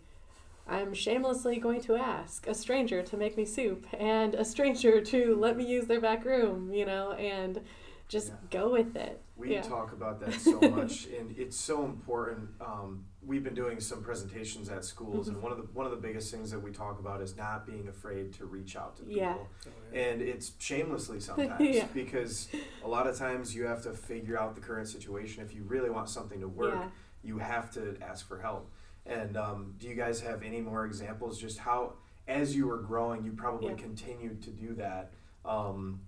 [0.68, 5.36] I'm shamelessly going to ask a stranger to make me soup and a stranger to
[5.36, 7.62] let me use their back room, you know, and
[8.12, 8.36] just Yeah.
[8.60, 9.22] go with it.
[9.38, 9.62] We Yeah.
[9.62, 12.50] talk about that so much, and it's so important.
[12.60, 15.36] Um, we've been doing some presentations at schools, Mm-hmm.
[15.36, 17.66] and one of the one of the biggest things that we talk about is not
[17.66, 19.18] being afraid to reach out to people.
[19.22, 19.38] Yeah.
[19.94, 21.88] And it's shamelessly sometimes Yeah.
[21.94, 22.50] because
[22.84, 25.42] a lot of times you have to figure out the current situation.
[25.44, 26.90] If you really want something to work, Yeah.
[27.24, 28.70] you have to ask for help.
[29.06, 31.40] And um, do you guys have any more examples?
[31.40, 31.94] Just how,
[32.28, 33.76] as you were growing, you probably Yeah.
[33.88, 35.14] continued to do that.
[35.46, 36.02] Um,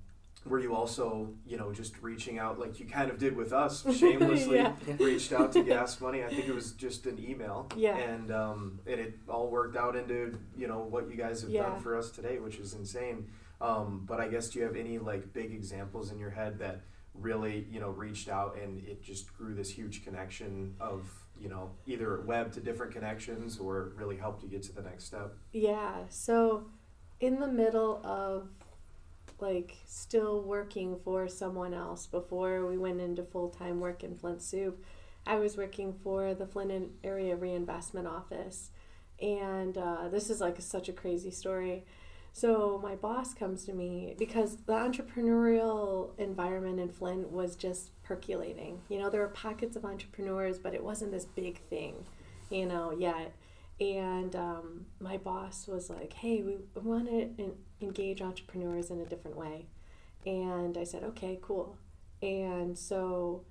[0.45, 3.81] were you also, you know, just reaching out like you kind of did with us,
[3.97, 4.73] shamelessly Yeah.
[4.99, 6.23] reached out to Gas Money?
[6.23, 7.69] I think it was just an email.
[7.77, 7.97] Yeah.
[7.97, 11.63] And um, and it all worked out into you know what you guys have Yeah.
[11.69, 13.27] done for us today, which is insane.
[13.61, 16.81] Um, but I guess do you have any like big examples in your head that
[17.13, 21.07] really you know reached out and it just grew this huge connection of
[21.39, 25.05] you know either web to different connections or really helped you get to the next
[25.05, 25.33] step?
[25.53, 26.03] Yeah.
[26.09, 26.65] So,
[27.21, 28.49] in the middle of
[29.43, 34.41] like still working for someone else before we went into full time work in Flint
[34.41, 34.83] Soup,
[35.27, 38.71] I was working for the Flint Area Reinvestment Office.
[39.21, 41.85] And uh, this is like such a crazy story.
[42.35, 48.81] So, my boss comes to me because the entrepreneurial environment in Flint was just percolating.
[48.89, 52.05] You know, there were pockets of entrepreneurs, but it wasn't this big thing,
[52.49, 53.33] you know, yet
[53.79, 57.53] and um, my boss was like hey we want to
[57.83, 59.67] engage entrepreneurs in a different way.
[60.25, 61.77] And i said okay cool.
[62.21, 63.43] And so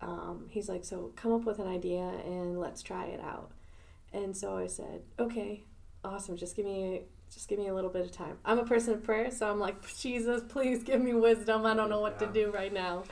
[0.00, 3.50] um, he's like so come up with an idea and let's try it out.
[4.12, 5.64] And so i said okay
[6.04, 6.36] awesome.
[6.36, 8.38] Just give me just give me a little bit of time.
[8.44, 11.66] I'm a person of prayer so i'm like jesus please give me wisdom.
[11.66, 13.04] I don't know what to do right now.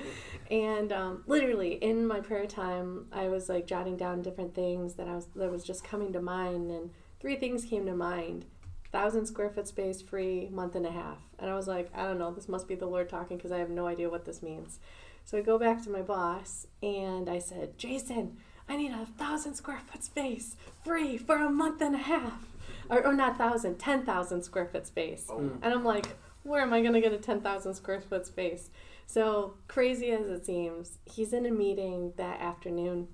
[0.51, 5.09] And um, literally in my prayer time i was like jotting down different things that
[5.09, 8.45] i was that was just coming to mind and three things came to mind
[8.93, 12.19] thousand square foot space free month and a half and i was like i don't
[12.19, 14.79] know this must be the lord talking because i have no idea what this means
[15.25, 18.37] so i go back to my boss and i said jason
[18.69, 22.47] i need a thousand square foot space free for a month and a half
[22.89, 25.39] or, or not thousand ten thousand square foot space Oh.
[25.39, 25.59] Mm.
[25.63, 26.07] and i'm like
[26.43, 28.71] where am i going to get a 10000 square foot space
[29.11, 33.09] so crazy as it seems, he's in a meeting that afternoon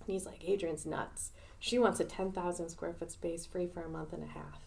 [0.00, 1.30] and he's like, Adrian's nuts.
[1.58, 4.60] She wants a 10,000 square foot space free for a month and a half.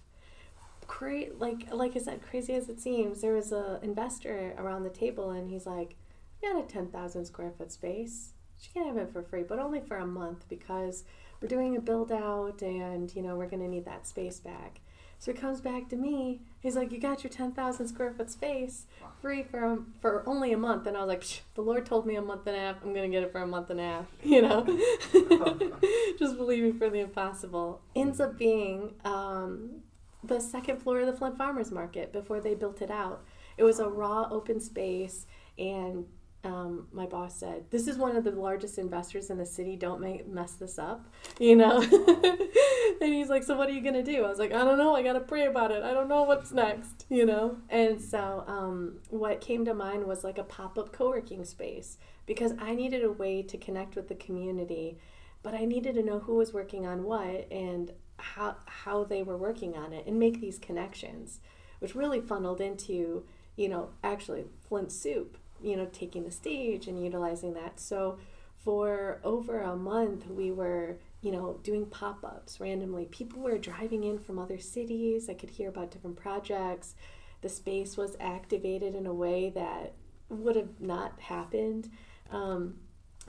[0.88, 4.90] Cra- like like I said, crazy as it seems, there was a investor around the
[4.90, 5.96] table and he's like,
[6.42, 8.34] "We got a 10,000 square foot space.
[8.60, 11.04] She can have it for free, but only for a month because
[11.42, 14.80] we're doing a build out and, you know, we're to need that space back."
[15.20, 16.42] So he comes back to me.
[16.60, 18.88] He's like, "You got your 10,000 square foot space
[19.22, 21.24] free for for only a month." And I was like,
[21.56, 22.84] "The Lord told me a month and a half.
[22.84, 24.66] I'm gonna get it for a month and a half." You know,
[26.20, 29.84] just believing for the impossible ends up being um,
[30.24, 33.24] the second floor of the Flint Farmers Market before they built it out.
[33.58, 35.26] It was a raw open space,
[35.58, 36.06] and
[36.44, 39.76] um, my boss said, "This is one of the largest investors in the city.
[39.76, 41.08] Don't make, mess this up,"
[41.40, 41.82] you know.
[43.02, 44.96] and he's like, "So what are you gonna do?" I was like, "I don't know.
[44.96, 45.84] I gotta pray about it.
[45.84, 47.58] I don't know what's next," you know.
[47.70, 52.76] And so, um, what came to mind was like a pop-up co-working space because I
[52.76, 54.98] needed a way to connect with the community,
[55.44, 57.92] but I needed to know who was working on what and
[58.36, 61.40] how how they were working on it and make these connections,
[61.80, 67.04] which really funneled into you know actually Flint Soup you know, taking the stage and
[67.04, 67.80] utilizing that.
[67.80, 68.20] So
[68.64, 73.06] for over a month, we were, you know, doing pop ups randomly.
[73.06, 75.30] People were driving in from other cities.
[75.30, 76.96] I could hear about different projects.
[77.42, 79.94] The space was activated in a way that
[80.30, 81.90] would have not happened.
[82.30, 82.76] Um,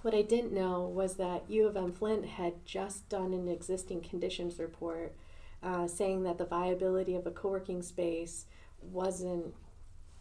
[0.04, 4.02] what I didn't know was that U of M Flint had just done an existing
[4.02, 5.14] conditions report
[5.62, 8.46] uh, saying that the viability of a co working space
[8.82, 9.54] wasn't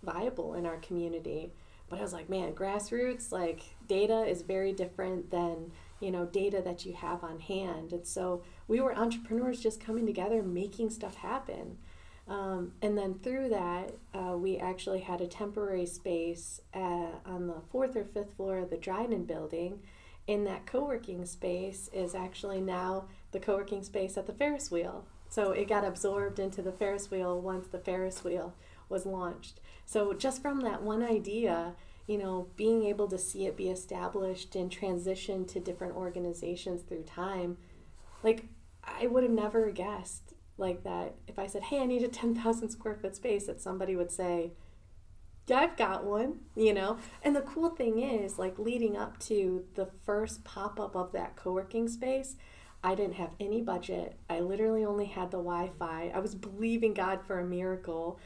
[0.02, 1.52] viable in our community
[1.94, 6.60] but I was like, man, grassroots, like data is very different than, you know, data
[6.66, 7.94] that you have on hand.
[7.94, 11.78] And so we were entrepreneurs just coming together, making stuff happen.
[12.28, 17.62] Um, and then through that, uh, we actually had a temporary space uh, on the
[17.72, 19.80] fourth or fifth floor of the Dryden building.
[20.26, 24.72] In that co working space is actually now the co working space at the Ferris
[24.72, 25.06] wheel.
[25.28, 28.54] So it got absorbed into the Ferris wheel once the Ferris wheel
[28.88, 29.60] was launched.
[29.86, 31.74] So just from that one idea,
[32.08, 37.04] you know, being able to see it be established and transition to different organizations through
[37.04, 37.58] time,
[38.22, 38.46] like
[38.84, 42.70] I would have never guessed like that if I said, "Hey, I need a 10,000
[42.70, 44.54] square foot space," that somebody would say,
[45.48, 46.98] "Yeah, I've got one," you know.
[47.22, 51.88] And the cool thing is, like leading up to the first pop-up of that co-working
[51.88, 52.36] space,
[52.84, 54.18] I didn't have any budget.
[54.30, 56.12] I literally only had the Wi-Fi.
[56.14, 58.20] I was believing God for a miracle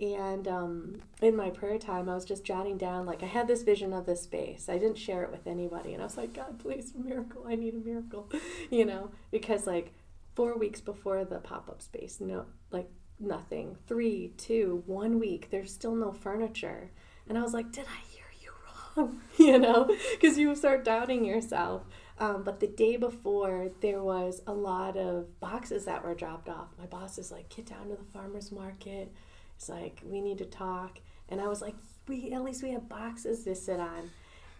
[0.00, 3.62] And um, in my prayer time, I was just jotting down, like, I had this
[3.62, 4.68] vision of this space.
[4.68, 5.92] I didn't share it with anybody.
[5.94, 7.44] And I was like, God, please, miracle.
[7.48, 8.28] I need a miracle,
[8.70, 9.92] you know, because, like,
[10.34, 13.76] four weeks before the pop up space, no, like, nothing.
[13.86, 16.90] Three, two, one week, there's still no furniture.
[17.28, 18.50] And I was like, did I hear you
[18.96, 19.20] wrong?
[19.38, 21.84] you know, because you start doubting yourself.
[22.18, 26.68] Um, but the day before, there was a lot of boxes that were dropped off.
[26.78, 29.12] My boss is like, get down to the farmer's market
[29.56, 30.98] it's like, we need to talk.
[31.28, 31.74] And I was like,
[32.06, 34.10] we at least we have boxes to sit on.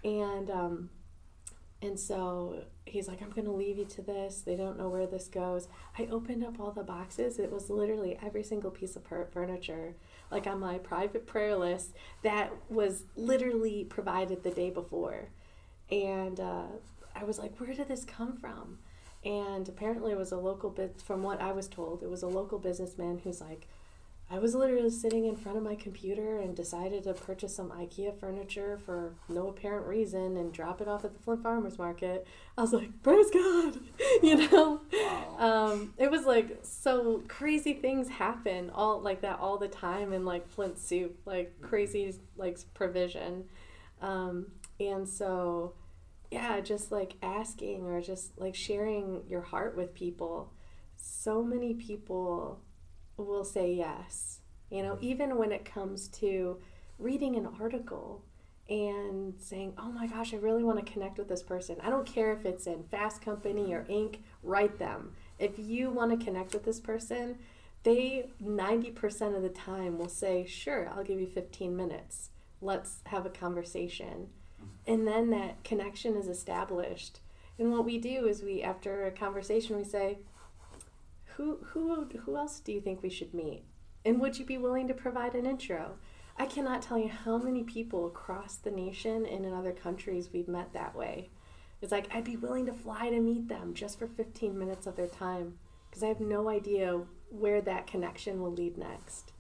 [0.03, 0.91] And um,
[1.85, 4.41] and so he's like, I'm gonna leave you to this.
[4.41, 5.69] They don't know where this goes.
[5.99, 7.39] I opened up all the boxes.
[7.39, 9.95] It was literally every single piece of furniture,
[10.31, 15.29] like on my private prayer list, that was literally provided the day before.
[15.91, 16.67] And uh,
[17.15, 18.79] I was like, where did this come from?
[19.25, 21.01] And apparently, it was a local bit.
[21.01, 23.67] From what I was told, it was a local businessman who's like,
[24.31, 28.19] I was literally sitting in front of my computer and decided to purchase some IKEA
[28.19, 32.27] furniture for no apparent reason and drop it off at the Flint Farmers Market.
[32.57, 33.79] I was like, praise God,
[34.23, 34.81] you know.
[34.93, 35.37] Wow.
[35.39, 40.25] Um, it was like so crazy things happen all like that all the time in
[40.25, 43.45] like Flint Soup, like crazy like provision,
[44.01, 44.47] um,
[44.81, 45.75] and so
[46.31, 50.53] yeah, just like asking or just like sharing your heart with people.
[50.97, 52.61] So many people
[53.17, 54.41] will say yes.
[54.71, 55.05] You know, mm-hmm.
[55.05, 56.59] even when it comes to
[56.99, 58.25] reading an article
[58.69, 61.77] and saying, oh my gosh, I really want to connect with this person.
[61.83, 63.93] I don't care if it's in Fast Company or mm-hmm.
[63.93, 65.13] Inc., write them.
[65.39, 67.39] If you want to connect with this person,
[67.83, 72.31] they 90% of the time will say, sure, I'll give you 15 minutes.
[72.63, 74.29] Let's have a conversation.
[74.63, 74.93] Mm-hmm.
[74.93, 77.21] And then that connection is established.
[77.59, 80.19] And what we do is we, after a conversation, we say,
[81.37, 83.65] who who who else do you think we should meet?
[84.05, 85.97] And would you be willing to provide an intro?
[86.37, 90.49] I cannot tell you how many people across the nation and in other countries we've
[90.49, 91.31] met that way.
[91.81, 94.97] It's like I'd be willing to fly to meet them just for 15 minutes of
[94.97, 99.33] their time because I have no idea where that connection will lead next.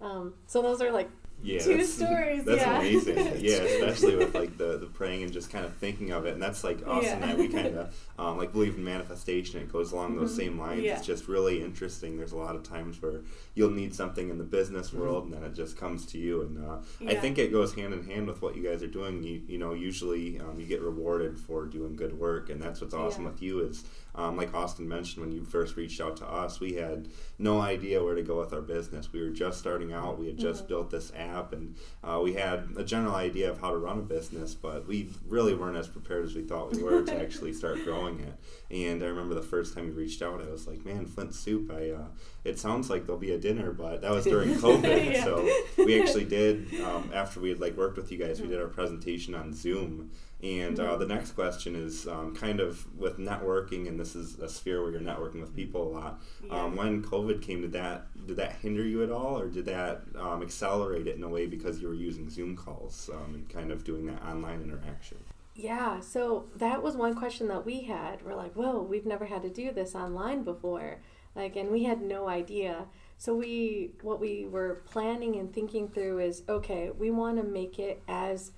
[0.00, 1.10] Um, so those are like
[1.42, 2.44] yeah, two stories.
[2.44, 2.78] That's yeah.
[2.78, 3.16] amazing.
[3.38, 6.34] yeah, especially with like the, the praying and just kind of thinking of it.
[6.34, 7.14] And that's like Austin yeah.
[7.14, 9.60] and I, we kind of um, like believe in manifestation.
[9.60, 10.40] It goes along those mm-hmm.
[10.40, 10.82] same lines.
[10.82, 10.96] Yeah.
[10.96, 12.16] It's just really interesting.
[12.16, 13.20] There's a lot of times where
[13.54, 15.00] you'll need something in the business mm-hmm.
[15.00, 16.42] world, and then it just comes to you.
[16.42, 16.78] And uh.
[17.06, 19.22] I think it goes hand in hand with what you guys are doing.
[19.22, 22.94] You you know, usually um, you get rewarded for doing good work, and that's what's
[22.94, 23.84] awesome with you is
[24.18, 27.06] um, like Austin mentioned, when you first reached out to us, we had
[27.38, 29.12] no idea where to go with our business.
[29.12, 30.18] We were just starting out.
[30.18, 30.68] We had just mm-hmm.
[30.68, 34.02] built this app, and uh, we had a general idea of how to run a
[34.02, 37.84] business, but we really weren't as prepared as we thought we were to actually start
[37.84, 38.34] growing it.
[38.70, 41.70] And I remember the first time we reached out, I was like, "Man, Flint Soup!
[41.70, 42.06] I uh,
[42.44, 45.24] it sounds like there'll be a dinner, but that was during COVID, yeah.
[45.24, 48.60] so we actually did um, after we had like worked with you guys, we did
[48.60, 50.10] our presentation on Zoom."
[50.42, 54.48] And uh, the next question is um, kind of with networking, and this is a
[54.48, 56.22] sphere where you're networking with people a lot.
[56.44, 56.62] Yeah.
[56.62, 60.02] Um, when COVID came, did that did that hinder you at all, or did that
[60.16, 63.72] um, accelerate it in a way because you were using Zoom calls um, and kind
[63.72, 65.18] of doing that online interaction?
[65.56, 68.24] Yeah, so that was one question that we had.
[68.24, 71.00] We're like, whoa, we've never had to do this online before,
[71.34, 72.86] like, and we had no idea.
[73.16, 77.80] So we, what we were planning and thinking through is, okay, we want to make
[77.80, 78.52] it as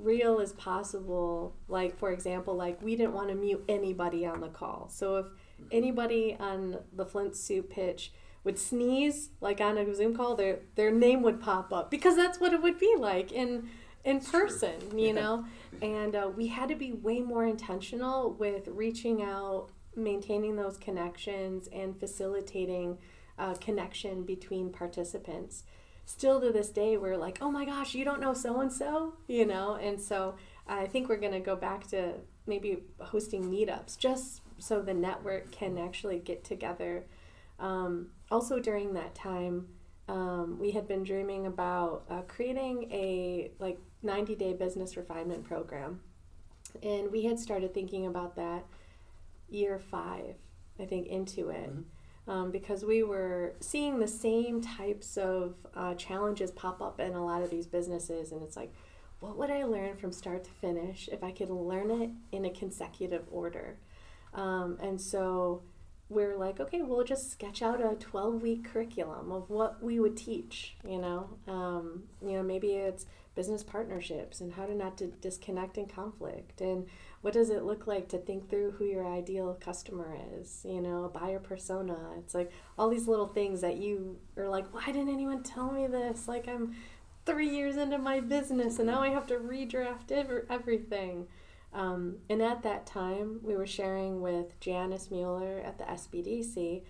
[0.00, 1.56] real as possible.
[1.68, 4.88] Like, for example, like we didn't want to mute anybody on the call.
[4.90, 5.26] So if
[5.70, 8.12] anybody on the Flint Soup pitch
[8.44, 12.40] would sneeze, like on a Zoom call, their their name would pop up because that's
[12.40, 13.68] what it would be like in
[14.04, 15.12] in person, you yeah.
[15.12, 15.44] know.
[15.80, 21.68] And uh, we had to be way more intentional with reaching out, maintaining those connections,
[21.72, 22.98] and facilitating
[23.38, 25.64] uh, connection between participants
[26.04, 29.14] still to this day we're like oh my gosh you don't know so and so
[29.26, 29.74] you know?
[29.74, 30.36] And so
[30.66, 32.14] i think we're going to go back to
[32.46, 37.04] maybe hosting meetups just so the network can actually get together.
[37.58, 39.68] Um, also during that time
[40.08, 46.00] um, we had been dreaming about uh, creating a like 90 day business refinement program.
[46.82, 48.64] And we had started thinking about that
[49.48, 50.34] year five
[50.80, 51.70] i think into it.
[51.70, 51.82] Mm-hmm
[52.28, 57.24] um, because we were seeing the same types of uh, challenges pop up in a
[57.24, 58.32] lot of these businesses.
[58.32, 58.72] And it's like,
[59.20, 62.50] what would I learn from start to finish if I could learn it in a
[62.50, 63.78] consecutive order?
[64.34, 65.62] Um, and so
[66.08, 70.16] we're like, okay, we'll just sketch out a 12 week curriculum of what we would
[70.16, 71.30] teach, you know.
[71.48, 76.60] Um, you know, maybe it's business partnerships and how to not to disconnect and conflict
[76.60, 76.86] and
[77.22, 81.10] what does it look like to think through who your ideal customer is you know
[81.14, 81.96] buyer persona.
[82.18, 85.86] It's like all these little things that you are like why didn't anyone tell me
[85.86, 86.28] this?
[86.28, 86.74] Like i'm
[87.24, 90.10] three years into my business and now i have to redraft
[90.50, 91.28] everything.
[91.72, 96.82] Um, and at that time we were sharing with janice mueller at the sbdc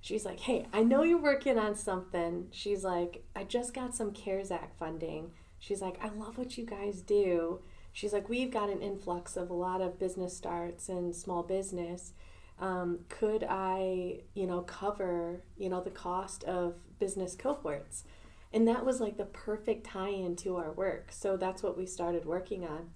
[0.00, 2.46] she's like hey i know you're working on something.
[2.52, 5.32] She's like i just got some cares act funding.
[5.58, 7.60] She's like i love what you guys do
[7.92, 12.12] she's like, we've got an influx of a lot of business starts and small business.
[12.58, 18.04] Um, could I, you know, cover, you know, the cost of business cohorts?
[18.52, 21.08] And that was like the perfect tie in to our work.
[21.10, 22.90] So that's what we started working on.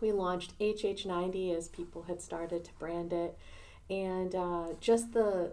[0.00, 3.38] We launched HH90 as people had started to brand it.
[3.88, 5.52] And uh, just the,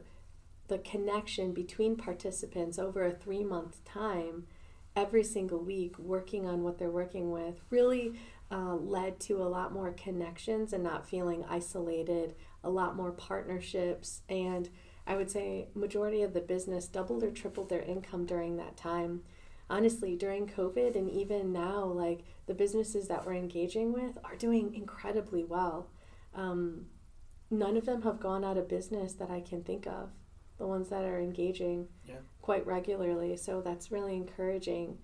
[0.67, 4.47] the connection between participants over a three month time,
[4.95, 8.13] every single week, working on what they're working with, really
[8.51, 14.21] uh, led to a lot more connections and not feeling isolated, a lot more partnerships,
[14.29, 14.69] and
[15.05, 19.21] I would say majority of the business doubled or tripled their income during that time.
[19.69, 24.73] Honestly, during COVID and even now, like the businesses that we're engaging with are doing
[24.73, 25.89] incredibly well.
[26.35, 26.87] Um,
[27.49, 30.09] none of them have gone out of business that I can think of.
[30.57, 32.15] The ones that are engaging yeah.
[32.41, 34.97] quite regularly, so that's really encouraging.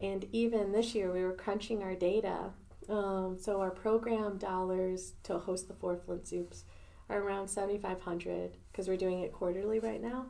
[0.00, 2.52] And even this year, we were crunching our data
[2.88, 6.64] um, so our program dollars to host the four Flint Soups
[7.08, 10.26] are around 7,500 because we're doing it quarterly right now.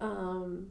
[0.00, 0.68] Um,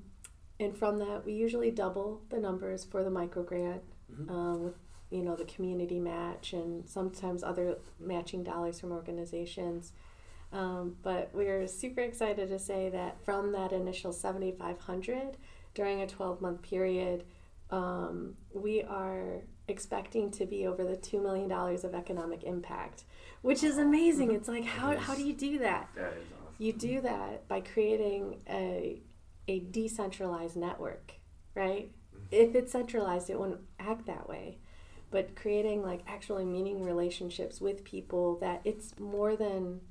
[0.60, 4.30] and from that, we usually double the numbers for the micro grant mm-hmm.
[4.30, 4.76] um, with
[5.12, 9.94] you know the community match and sometimes other matching dollars from organizations.
[10.52, 15.38] Um, but we're super excited to say that from that initial 7,500
[15.74, 17.26] during a 12 month period,
[17.72, 23.04] um, we are expecting to be over the $2 million of economic impact,
[23.42, 24.28] which is amazing.
[24.28, 24.38] Mm-hmm.
[24.38, 25.90] It's like, how, how do you do that?
[25.96, 26.56] That is awesome.
[26.58, 29.02] You do that by creating a,
[29.48, 31.14] a decentralized network,
[31.54, 31.90] right?
[32.16, 32.26] Mm-hmm.
[32.32, 34.58] If it's centralized, it wouldn't act that way.
[35.12, 39.82] But creating like actually meaning relationships with people that it's more than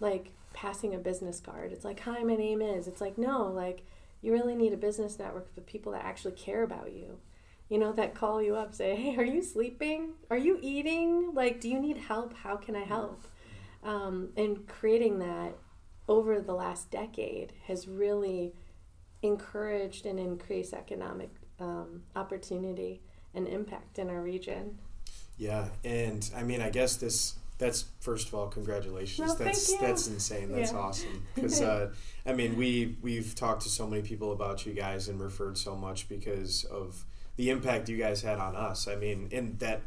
[0.00, 1.72] like passing a business card.
[1.72, 2.86] It's like, hi, my name is.
[2.86, 3.84] It's like, no, like
[4.20, 7.18] you really need a business network of people that actually care about you
[7.68, 10.14] you know, that call you up, say, hey, are you sleeping?
[10.30, 11.32] Are you eating?
[11.34, 12.34] Like, do you need help?
[12.34, 13.26] How can I help?
[13.84, 15.54] Um, and creating that
[16.08, 18.54] over the last decade has really
[19.22, 23.02] encouraged and increased economic um, opportunity
[23.34, 24.78] and impact in our region.
[25.36, 29.28] Yeah, and I mean, I guess this that's first of all congratulations.
[29.28, 30.52] No, that's that's insane.
[30.52, 30.78] That's yeah.
[30.78, 31.26] awesome.
[31.34, 31.90] Because uh,
[32.26, 35.76] I mean, we we've talked to so many people about you guys and referred so
[35.76, 37.04] much because of
[37.38, 38.86] the impact you guys had on us.
[38.86, 39.80] I mean, in that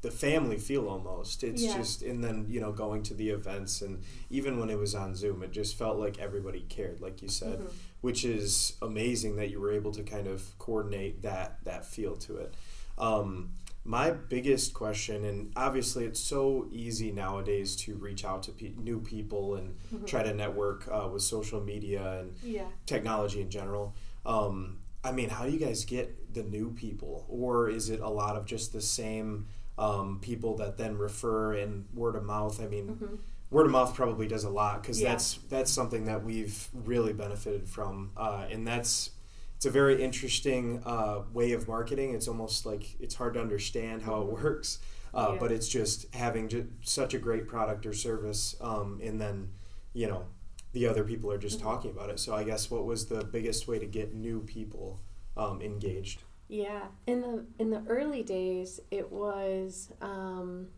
[0.00, 1.44] the family feel almost.
[1.44, 1.76] It's yeah.
[1.76, 5.14] just and then you know going to the events and even when it was on
[5.14, 7.76] Zoom, it just felt like everybody cared, like you said, mm-hmm.
[8.00, 12.38] which is amazing that you were able to kind of coordinate that that feel to
[12.38, 12.54] it.
[12.98, 13.52] Um,
[13.84, 19.00] my biggest question, and obviously it's so easy nowadays to reach out to pe- new
[19.00, 20.04] people and mm-hmm.
[20.06, 22.64] try to network uh, with social media and yeah.
[22.86, 23.94] technology in general.
[24.24, 28.08] Um, I mean, how do you guys get the new people, or is it a
[28.08, 29.46] lot of just the same
[29.78, 32.60] um, people that then refer and word of mouth?
[32.60, 33.14] I mean, mm-hmm.
[33.50, 35.10] word of mouth probably does a lot because yeah.
[35.10, 39.10] that's that's something that we've really benefited from, uh, and that's
[39.54, 42.12] it's a very interesting uh, way of marketing.
[42.14, 44.42] It's almost like it's hard to understand how it mm-hmm.
[44.42, 44.80] works,
[45.14, 45.38] uh, yeah.
[45.38, 49.50] but it's just having just such a great product or service, um, and then
[49.92, 50.24] you know
[50.76, 51.68] the other people are just mm-hmm.
[51.68, 52.20] talking about it.
[52.20, 55.00] So I guess what was the biggest way to get new people
[55.34, 56.22] um, engaged?
[56.48, 60.68] Yeah, in the in the early days, it was, um,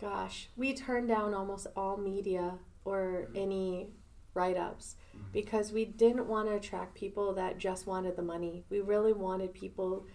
[0.00, 3.36] gosh, we turned down almost all media or mm-hmm.
[3.36, 3.86] any
[4.34, 5.26] write ups mm-hmm.
[5.32, 8.64] because we didn't want to attract people that just wanted the money.
[8.68, 10.06] We really wanted people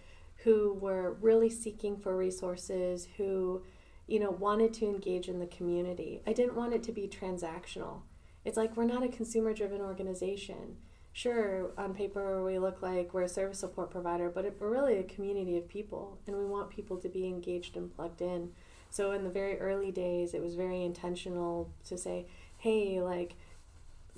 [0.44, 3.62] who were really seeking for resources, who,
[4.06, 6.20] you know, wanted to engage in the community.
[6.26, 8.02] I didn't want it to be transactional.
[8.48, 10.78] It's like we're not a consumer driven organization.
[11.12, 15.02] Sure, on paper we look like we're a service support provider, but we're really a
[15.02, 18.52] community of people, and we want people to be engaged and plugged in.
[18.88, 22.26] So in the very early days, it was very intentional to say,
[22.56, 23.34] hey, like,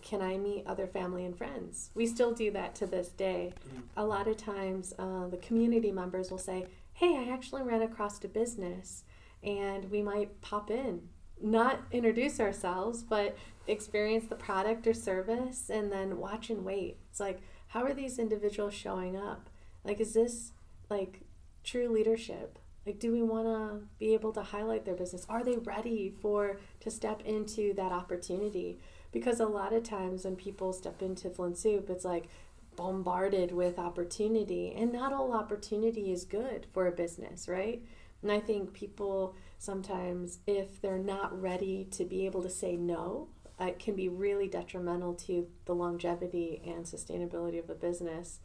[0.00, 1.90] can I meet other family and friends?
[1.96, 3.52] We still do that to this day.
[3.68, 3.80] Mm-hmm.
[3.96, 8.22] A lot of times, uh, the community members will say, hey, I actually ran across
[8.22, 9.02] a business,
[9.42, 11.08] and we might pop in
[11.42, 13.36] not introduce ourselves, but
[13.66, 16.98] experience the product or service and then watch and wait.
[17.10, 19.48] It's like, how are these individuals showing up?
[19.84, 20.52] Like, is this
[20.88, 21.20] like
[21.64, 22.58] true leadership?
[22.86, 25.26] Like, do we want to be able to highlight their business?
[25.28, 28.80] Are they ready for to step into that opportunity?
[29.12, 32.28] Because a lot of times when people step into Flint Soup, it's like
[32.76, 37.82] bombarded with opportunity, and not all opportunity is good for a business, right?
[38.22, 43.28] And I think people sometimes, if they're not ready to be able to say no,
[43.58, 48.40] it can be really detrimental to the longevity and sustainability of a business.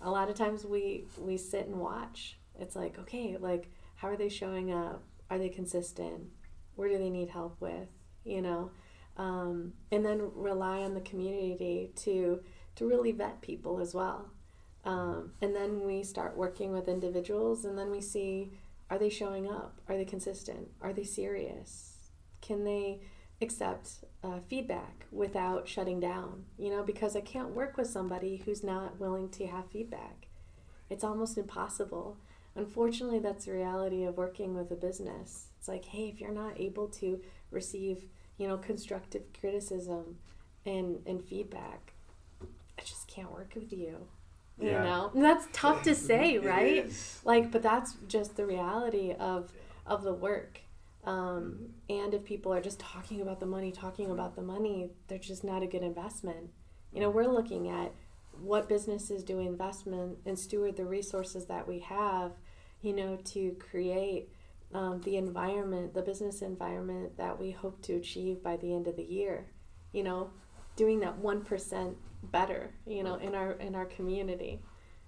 [0.00, 2.38] A lot of times we we sit and watch.
[2.58, 5.02] It's like, okay, like how are they showing up?
[5.28, 6.24] Are they consistent?
[6.74, 7.88] Where do they need help with?
[8.24, 8.70] You know,
[9.16, 12.40] um, and then rely on the community to
[12.76, 14.30] to really vet people as well.
[14.84, 18.52] Um, and then we start working with individuals, and then we see
[18.90, 19.80] are they showing up?
[19.88, 20.68] Are they consistent?
[20.82, 22.10] Are they serious?
[22.40, 23.02] Can they
[23.40, 26.44] accept uh, feedback without shutting down?
[26.58, 30.26] You know, because I can't work with somebody who's not willing to have feedback.
[30.90, 32.18] It's almost impossible.
[32.56, 35.46] Unfortunately, that's the reality of working with a business.
[35.58, 37.20] It's like, hey, if you're not able to
[37.52, 40.16] receive, you know, constructive criticism
[40.66, 41.92] and, and feedback,
[42.42, 44.08] I just can't work with you.
[44.60, 46.90] You know, and that's tough to say, right?
[47.24, 49.52] Like, but that's just the reality of
[49.86, 50.60] of the work.
[51.04, 55.18] Um, and if people are just talking about the money, talking about the money, they're
[55.18, 56.50] just not a good investment.
[56.92, 57.92] You know, we're looking at
[58.38, 62.32] what businesses do investment and steward the resources that we have,
[62.82, 64.30] you know, to create
[64.74, 68.96] um, the environment, the business environment that we hope to achieve by the end of
[68.96, 69.46] the year.
[69.92, 70.30] You know,
[70.76, 74.62] doing that one percent better, you know, in our in our community.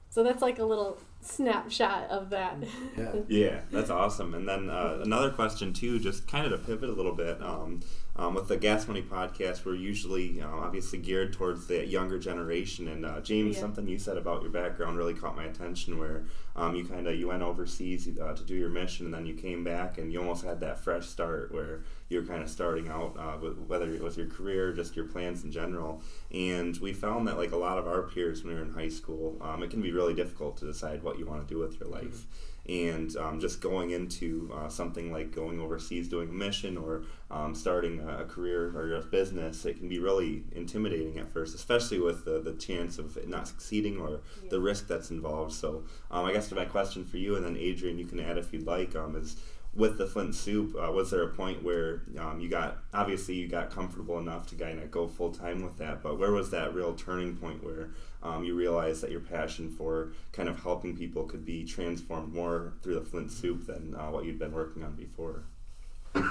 [0.09, 2.57] So that's like a little snapshot of that.
[2.97, 3.12] Yeah.
[3.29, 4.35] Yeah, that's awesome.
[4.35, 7.41] And then uh, another question too, just kind of to pivot a little bit.
[7.43, 7.81] Um,
[8.14, 12.89] um, with the Gas Money podcast, we're usually um, obviously geared towards the younger generation.
[12.89, 13.62] And uh, James, Yeah.
[13.62, 15.99] something you said about your background really caught my attention.
[15.99, 19.25] Where um, you kind of you went overseas uh, to do your mission, and then
[19.25, 22.51] you came back, and you almost had that fresh start where you were kind of
[22.51, 26.03] starting out uh, with whether it was your career, or just your plans in general.
[26.31, 28.91] And we found that like a lot of our peers when we were in high
[28.91, 31.79] school, um, it can be really difficult to decide what you want to do with
[31.81, 32.27] your life.
[32.69, 37.57] And um, just going into uh, something like going overseas doing a mission or um,
[37.57, 42.25] starting a, career or a business, it can be really intimidating at first, especially with
[42.25, 45.53] the, the chance of it not succeeding or the risk that's involved.
[45.53, 45.83] So,
[46.13, 48.67] um, I guess my question for you, and then Adrian, you can add if you'd
[48.67, 49.37] like, um, is
[49.75, 53.49] with the Flint Soup, uh, was there a point where um, you got obviously you
[53.49, 56.75] got comfortable enough to kind of go full time with that, but where was that
[56.75, 57.89] real turning point where
[58.23, 62.75] um, you realize that your passion for kind of helping people could be transformed more
[62.83, 65.45] through the Flint Soup than uh, what you'd been working on before?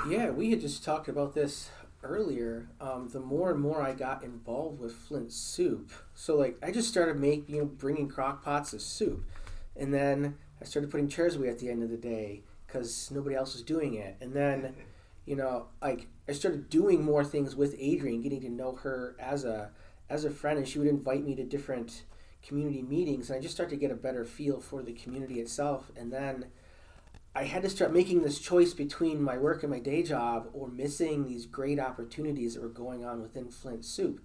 [0.07, 1.69] Yeah, we had just talked about this
[2.03, 2.69] earlier.
[2.79, 6.89] Um, the more and more I got involved with Flint Soup, so like I just
[6.89, 9.25] started making, you know, bringing crock pots of soup,
[9.75, 13.35] and then I started putting chairs away at the end of the day because nobody
[13.35, 14.75] else was doing it, and then,
[15.25, 19.43] you know, like I started doing more things with Adrian, getting to know her as
[19.43, 19.71] a
[20.11, 22.03] as a friend, and she would invite me to different
[22.43, 25.91] community meetings, and I just started to get a better feel for the community itself,
[25.95, 26.45] and then.
[27.33, 30.67] I had to start making this choice between my work and my day job or
[30.67, 34.19] missing these great opportunities that were going on within Flint Soup.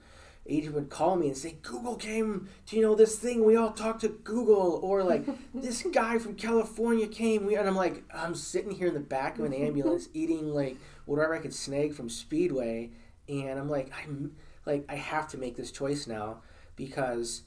[0.48, 3.44] Adrian would call me and say, Google came, do you know this thing?
[3.44, 4.80] We all talked to Google.
[4.82, 5.24] Or like,
[5.54, 7.46] this guy from California came.
[7.46, 10.76] We, and I'm like, I'm sitting here in the back of an ambulance eating like
[11.04, 12.90] whatever I could snag from Speedway.
[13.28, 14.36] And I'm like, I'm
[14.66, 16.42] like, I have to make this choice now
[16.74, 17.42] because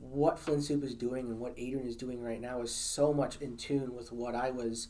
[0.00, 3.40] what Flint Soup is doing and what Adrian is doing right now is so much
[3.40, 4.88] in tune with what I was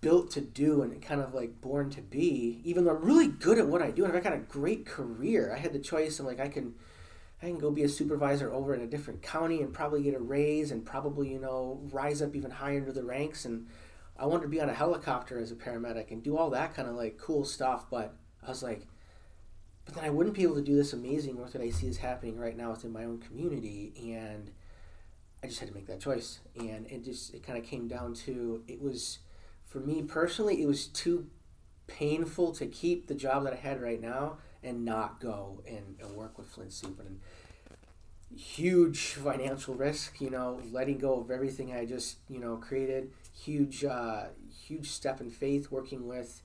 [0.00, 2.60] built to do and kind of like born to be.
[2.64, 5.52] Even though I'm really good at what I do and I've got a great career,
[5.54, 6.18] I had the choice.
[6.20, 6.74] I'm like, I can,
[7.42, 10.18] I can go be a supervisor over in a different county and probably get a
[10.18, 13.44] raise and probably you know rise up even higher into the ranks.
[13.44, 13.66] And
[14.18, 16.88] I wanted to be on a helicopter as a paramedic and do all that kind
[16.88, 17.86] of like cool stuff.
[17.90, 18.86] But I was like,
[19.84, 21.98] but then I wouldn't be able to do this amazing work that I see is
[21.98, 24.50] happening right now within my own community, and
[25.42, 26.40] I just had to make that choice.
[26.56, 29.18] And it just it kind of came down to it was
[29.66, 31.26] for me personally, it was too
[31.86, 36.16] painful to keep the job that I had right now and not go and, and
[36.16, 37.20] work with Flint and
[38.34, 43.10] huge financial risk, you know, letting go of everything I just, you know, created.
[43.32, 44.24] Huge, uh,
[44.66, 46.42] huge step in faith working with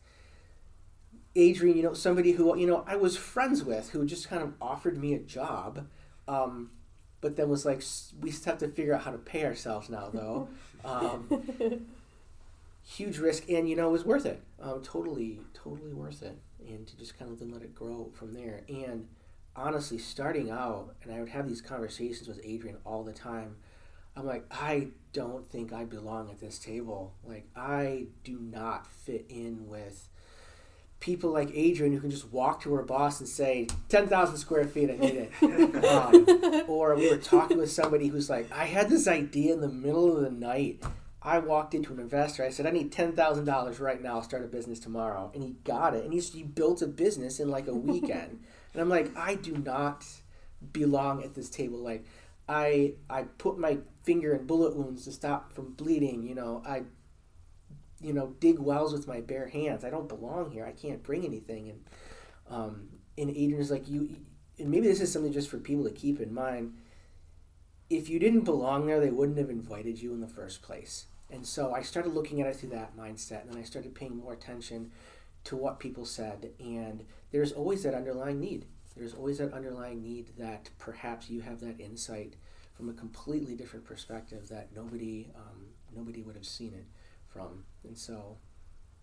[1.36, 4.54] Adrian, you know, somebody who, you know, I was friends with who just kind of
[4.62, 5.88] offered me a job.
[6.28, 6.72] Um,
[7.22, 7.84] but then was like,
[8.22, 10.48] we still have to figure out how to pay ourselves now, though.
[10.86, 11.28] Um,
[12.82, 14.42] huge risk, and you know, it was worth it.
[14.62, 16.38] Um, totally, totally worth it.
[16.66, 18.62] And to just kind of then let it grow from there.
[18.70, 19.10] And
[19.58, 23.58] honestly, starting out, and I would have these conversations with Adrian all the time.
[24.16, 27.14] I'm like, I don't think I belong at this table.
[27.26, 30.10] Like, I do not fit in with
[31.00, 34.90] people like Adrian who can just walk to her boss and say, 10,000 square feet,
[34.90, 35.86] I need it.
[35.86, 39.70] um, or we were talking with somebody who's like, I had this idea in the
[39.70, 40.84] middle of the night.
[41.22, 42.44] I walked into an investor.
[42.44, 44.16] I said, I need $10,000 right now.
[44.16, 45.32] I'll start a business tomorrow.
[45.34, 46.04] And he got it.
[46.04, 48.44] And he's, he built a business in like a weekend.
[48.74, 50.06] and I'm like, I do not
[50.74, 51.80] belong at this table.
[51.80, 52.06] Like,
[52.50, 56.24] I I put my finger in bullet wounds to stop from bleeding.
[56.24, 56.84] You know, I
[58.02, 59.84] you know dig wells with my bare hands.
[59.84, 60.66] I don't belong here.
[60.66, 61.70] I can't bring anything.
[61.70, 61.86] And
[62.50, 64.18] um, and Adrian's like you.
[64.58, 66.74] And maybe this is something just for people to keep in mind.
[67.90, 71.06] If you didn't belong there, they wouldn't have invited you in the first place.
[71.32, 74.18] And so I started looking at it through that mindset, and then I started paying
[74.18, 74.92] more attention
[75.46, 76.52] to what people said.
[76.60, 78.66] And there's always that underlying need
[79.00, 82.36] there's always that underlying need that perhaps you have that insight
[82.74, 86.86] from a completely different perspective that nobody um, nobody would have seen it
[87.28, 88.38] from and so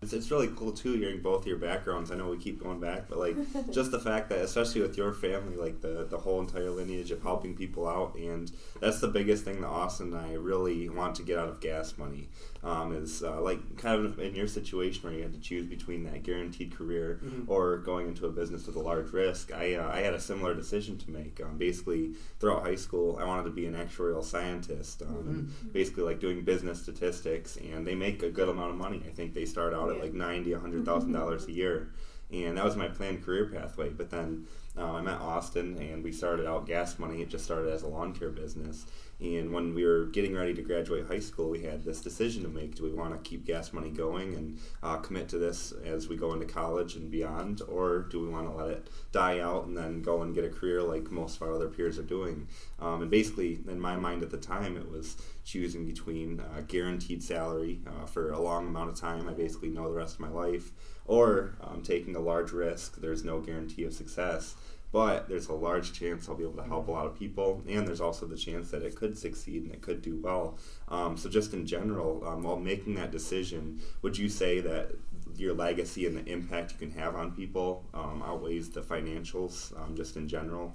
[0.01, 2.11] it's, it's really cool too hearing both your backgrounds.
[2.11, 3.35] I know we keep going back, but like
[3.71, 7.23] just the fact that, especially with your family, like the the whole entire lineage of
[7.23, 11.23] helping people out, and that's the biggest thing that Austin and I really want to
[11.23, 12.29] get out of gas money.
[12.63, 16.03] Um, is uh, like kind of in your situation where you had to choose between
[16.03, 17.49] that guaranteed career mm-hmm.
[17.49, 19.53] or going into a business with a large risk.
[19.53, 21.41] I uh, I had a similar decision to make.
[21.41, 25.01] Um, basically, throughout high school, I wanted to be an actuarial scientist.
[25.01, 25.69] Um, mm-hmm.
[25.69, 29.01] Basically, like doing business statistics, and they make a good amount of money.
[29.07, 31.89] I think they start out at like ninety, a hundred thousand dollars a year,
[32.31, 33.89] and that was my planned career pathway.
[33.89, 37.21] But then uh, I met Austin, and we started out Gas Money.
[37.21, 38.85] It just started as a lawn care business,
[39.19, 42.49] and when we were getting ready to graduate high school, we had this decision to
[42.49, 46.07] make: do we want to keep Gas Money going and uh, commit to this as
[46.07, 49.65] we go into college and beyond, or do we want to let it die out
[49.65, 52.47] and then go and get a career like most of our other peers are doing?
[52.79, 57.23] Um, and basically, in my mind at the time, it was choosing between a guaranteed
[57.23, 59.27] salary uh, for a long amount of time.
[59.27, 60.71] I basically know the rest of my life,
[61.07, 62.97] or um, taking a large risk.
[62.97, 64.55] There's no guarantee of success
[64.91, 67.87] but there's a large chance I'll be able to help a lot of people, and
[67.87, 70.57] there's also the chance that it could succeed and it could do well.
[70.87, 74.91] Um, so, just in general, um, while making that decision, would you say that
[75.35, 79.95] your legacy and the impact you can have on people um, outweighs the financials, um,
[79.95, 80.73] just in general?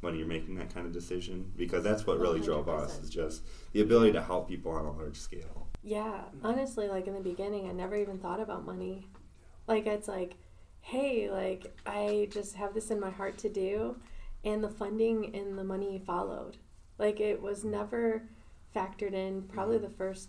[0.00, 2.44] When you're making that kind of decision, because that's what really 100%.
[2.44, 3.42] drove us is just
[3.72, 5.68] the ability to help people on a large scale.
[5.84, 9.06] Yeah, honestly, like in the beginning, I never even thought about money.
[9.68, 10.34] Like it's like
[10.82, 13.96] hey, like I just have this in my heart to do,
[14.44, 16.58] and the funding and the money followed.
[16.98, 18.22] Like it was never
[18.74, 20.28] factored in probably the first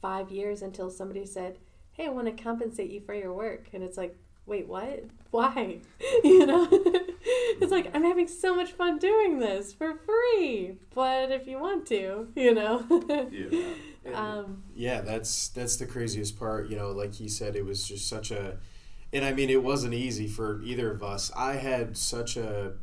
[0.00, 1.58] five years until somebody said,
[1.92, 3.68] hey, I want to compensate you for your work.
[3.72, 4.16] And it's like,
[4.46, 5.04] wait, what?
[5.30, 5.80] Why?
[6.24, 6.68] you know?
[6.70, 10.78] it's like, I'm having so much fun doing this for free.
[10.94, 12.84] But if you want to, you know?
[13.30, 13.74] yeah.
[14.14, 16.70] Um, yeah, that's that's the craziest part.
[16.70, 18.56] You know, like he said, it was just such a
[19.12, 21.30] and I mean, it wasn't easy for either of us.
[21.36, 22.74] I had such a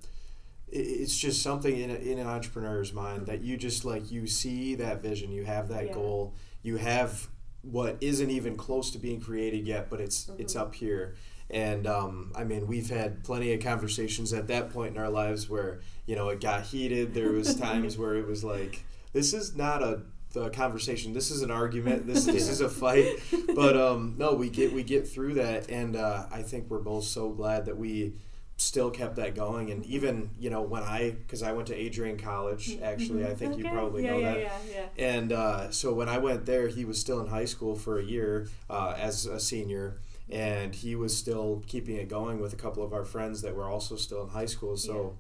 [0.68, 4.76] it's just something in, a, in an entrepreneur's mind that you just like you see
[4.76, 5.94] that vision you have that yeah.
[5.94, 7.28] goal you have
[7.62, 10.42] what isn't even close to being created yet but it's mm-hmm.
[10.42, 11.16] it's up here
[11.52, 15.50] and um, i mean we've had plenty of conversations at that point in our lives
[15.50, 19.56] where you know it got heated there was times where it was like this is
[19.56, 20.02] not a
[20.36, 21.14] the conversation.
[21.14, 22.06] This is an argument.
[22.06, 23.20] This, this is a fight.
[23.56, 27.06] But um, no, we get we get through that, and uh, I think we're both
[27.06, 28.14] so glad that we
[28.58, 29.72] still kept that going.
[29.72, 32.84] And even you know when I because I went to Adrian College mm-hmm.
[32.84, 33.32] actually, mm-hmm.
[33.32, 33.64] I think okay.
[33.64, 34.40] you probably yeah, know yeah, that.
[34.40, 35.06] Yeah, yeah, yeah.
[35.06, 38.04] And uh, so when I went there, he was still in high school for a
[38.04, 39.96] year uh, as a senior.
[40.28, 43.70] And he was still keeping it going with a couple of our friends that were
[43.70, 44.76] also still in high school.
[44.76, 45.18] So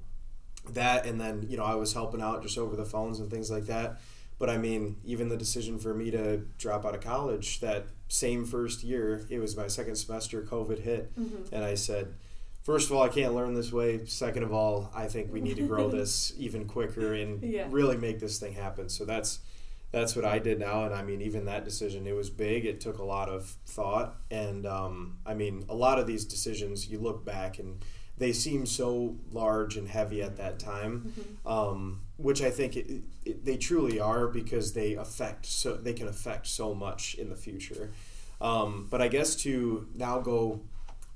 [0.71, 3.51] that, and then you know I was helping out just over the phones and things
[3.51, 4.01] like that
[4.37, 8.45] but I mean, even the decision for me to drop out of college that same
[8.45, 11.17] first year, it was my second semester, COVID hit.
[11.19, 11.53] Mm-hmm.
[11.53, 12.15] And I said,
[12.63, 14.05] first of all, I can't learn this way.
[14.05, 17.67] Second of all, I think we need to grow this even quicker and yeah.
[17.69, 18.89] really make this thing happen.
[18.89, 19.39] So that's
[19.91, 20.83] that's what I did now.
[20.83, 22.65] And I mean, even that decision, it was big.
[22.65, 24.17] It took a lot of thought.
[24.29, 27.81] And um, I mean, a lot of these decisions, you look back and
[28.17, 31.47] they seem so large and heavy at that time, mm-hmm.
[31.47, 36.07] um, which I think it, it, they truly are because they affect so they can
[36.07, 37.91] affect so much in the future.
[38.39, 40.61] Um, but I guess to now go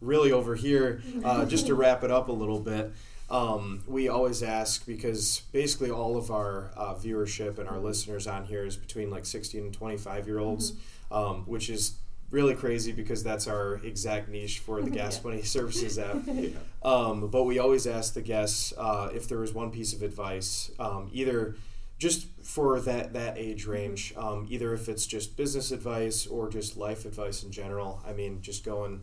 [0.01, 2.93] really over here, uh, just to wrap it up a little bit.
[3.29, 8.45] Um, we always ask because basically all of our uh, viewership and our listeners on
[8.45, 11.13] here is between like 16 and 25 year olds, mm-hmm.
[11.13, 11.93] um, which is
[12.31, 16.17] really crazy because that's our exact niche for the Gas Money Services app.
[16.25, 16.49] Yeah.
[16.81, 20.71] Um, but we always ask the guests uh, if there was one piece of advice,
[20.79, 21.57] um, either
[21.97, 26.77] just for that that age range, um, either if it's just business advice or just
[26.77, 28.01] life advice in general.
[28.07, 29.01] I mean, just going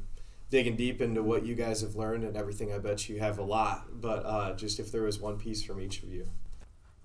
[0.48, 2.72] digging deep into what you guys have learned and everything.
[2.72, 5.80] I bet you have a lot, but uh, just if there was one piece from
[5.80, 6.28] each of you.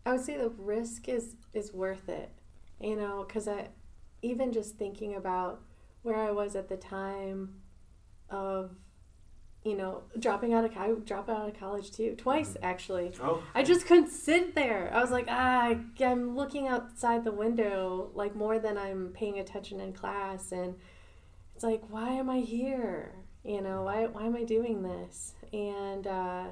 [0.05, 2.31] I would say the risk is is worth it,
[2.79, 3.67] you know, because I
[4.21, 5.61] even just thinking about
[6.03, 7.55] where I was at the time
[8.29, 8.71] of
[9.63, 13.13] you know, dropping out of I dropped out of college too, twice actually.
[13.21, 13.43] Oh.
[13.53, 14.91] I just couldn't sit there.
[14.93, 19.79] I was like, ah, I'm looking outside the window like more than I'm paying attention
[19.79, 20.75] in class, and
[21.53, 23.13] it's like, why am I here?
[23.43, 25.35] You know, why why am I doing this?
[25.53, 26.45] And uh,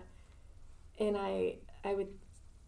[0.99, 2.10] and I I would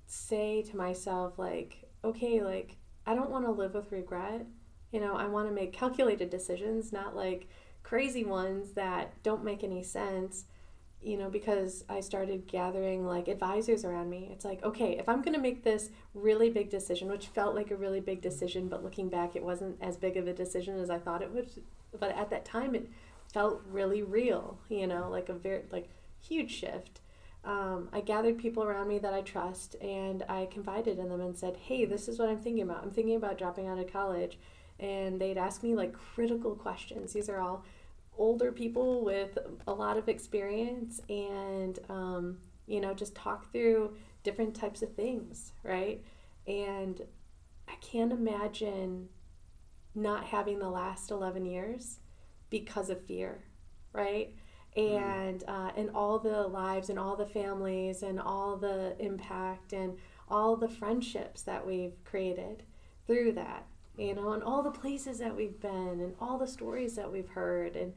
[0.08, 4.48] say to myself like, okay, like I don't want to live with regret.
[4.92, 7.48] You know, I want to make calculated decisions, not like
[7.92, 10.46] crazy ones that don't make any sense
[11.02, 14.30] you know because i started gathering like advisors around me.
[14.32, 17.70] It's like okay if i'm going to make this really big decision which felt like
[17.70, 20.90] a really big decision but looking back it wasn't as big of a decision as
[20.90, 21.50] i thought it would
[22.00, 22.90] but at that time it
[23.34, 25.90] felt really real you know like a very like
[26.22, 27.02] huge shift.
[27.44, 31.38] Um, i gathered people around me that i trust and i confided in them and
[31.38, 32.84] said hey this is what i'm thinking about.
[32.84, 34.38] I'm thinking about dropping out of college.
[34.80, 37.14] And they'd ask me like critical questions.
[37.14, 37.64] These are all
[38.18, 39.38] older people with
[39.68, 42.38] a lot of experience and um,
[42.68, 46.04] you know just talk through different types of things right?
[46.48, 47.02] And
[47.68, 49.08] i can't imagine
[49.94, 52.00] not having the last 11 years
[52.50, 53.44] because of fear
[53.94, 54.34] right?
[54.76, 59.98] And uh, and all the lives and all the families and all the impact and
[60.30, 62.64] all the friendships that we've created
[63.06, 63.66] through that
[64.02, 67.30] you know, and all the places that we've been and all the stories that we've
[67.30, 67.94] heard and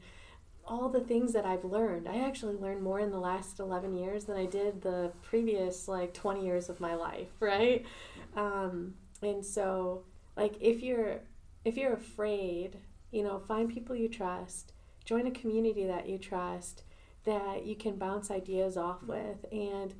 [0.67, 2.07] all the things that I've learned.
[2.07, 6.13] I actually learned more in the last 11 years than I did the previous like
[6.13, 7.85] 20 years of my life, right?
[8.35, 10.03] Um, and so
[10.35, 11.19] like if you're
[11.63, 12.77] if you're afraid,
[13.11, 16.83] you know, find people you trust, join a community that you trust
[17.23, 19.95] that you can bounce ideas off with and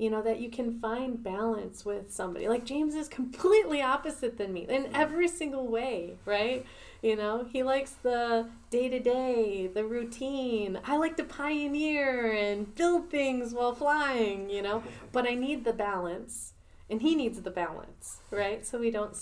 [0.00, 2.48] you know that you can find balance with somebody.
[2.48, 6.64] Like james is completely opposite than me in every single way right?
[7.02, 10.80] You know he likes the day-to-day the routine.
[10.84, 14.82] I like to pioneer and build things while flying you know?
[15.12, 16.54] But i need the balance
[16.88, 18.66] and he needs the balance right?
[18.66, 19.16] So we don't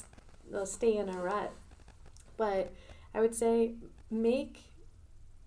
[0.55, 1.53] uh, stay in a rut.
[2.37, 2.72] But
[3.14, 3.74] i would say
[4.12, 4.72] make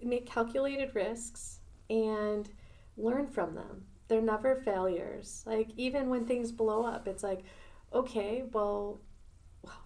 [0.03, 1.59] make calculated risks
[1.89, 2.49] and
[2.97, 5.41] learn from them they're never failures.
[5.47, 7.45] Like even when things blow up, it's like,
[7.93, 8.99] okay, well,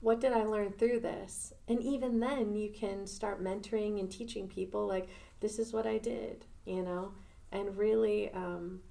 [0.01, 1.53] what did I learn through this?
[1.67, 5.09] And even then, you can start mentoring and teaching people like,
[5.41, 7.13] this is what I did, you know,
[7.51, 8.31] and really.
[8.31, 8.81] Um,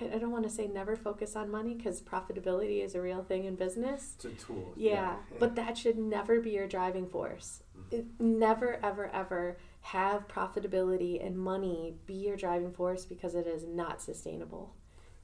[0.00, 3.44] I don't want to say never focus on money because profitability is a real thing
[3.44, 4.14] in business.
[4.16, 4.72] It's a tool.
[4.76, 5.16] Yeah, yeah.
[5.40, 7.62] but that should never be your driving force.
[7.76, 7.96] Mm-hmm.
[7.96, 13.64] It, never, ever, ever have profitability and money be your driving force because it is
[13.66, 14.74] not sustainable.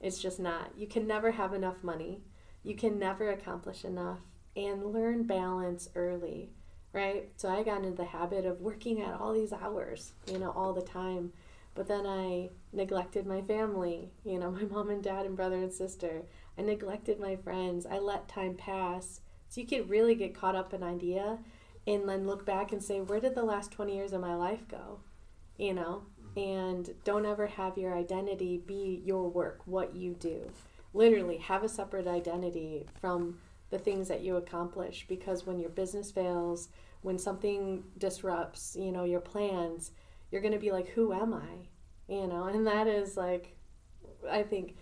[0.00, 0.72] It's just not.
[0.76, 2.22] You can never have enough money.
[2.62, 4.18] You can never accomplish enough
[4.56, 6.50] and learn balance early,
[6.92, 7.30] right?
[7.36, 10.72] So I got into the habit of working at all these hours, you know, all
[10.72, 11.32] the time.
[11.74, 15.72] But then I neglected my family, you know, my mom and dad and brother and
[15.72, 16.22] sister.
[16.58, 17.86] I neglected my friends.
[17.86, 19.20] I let time pass.
[19.48, 21.38] So you can really get caught up in idea
[21.88, 24.68] and then look back and say, where did the last 20 years of my life
[24.68, 25.00] go?
[25.56, 26.38] You know, mm-hmm.
[26.38, 30.50] and don't ever have your identity be your work, what you do.
[30.92, 33.38] Literally, have a separate identity from
[33.70, 36.68] the things that you accomplish because when your business fails,
[37.02, 39.90] when something disrupts, you know, your plans,
[40.30, 42.12] you're going to be like, who am I?
[42.12, 43.56] You know, and that is like,
[44.30, 44.76] I think,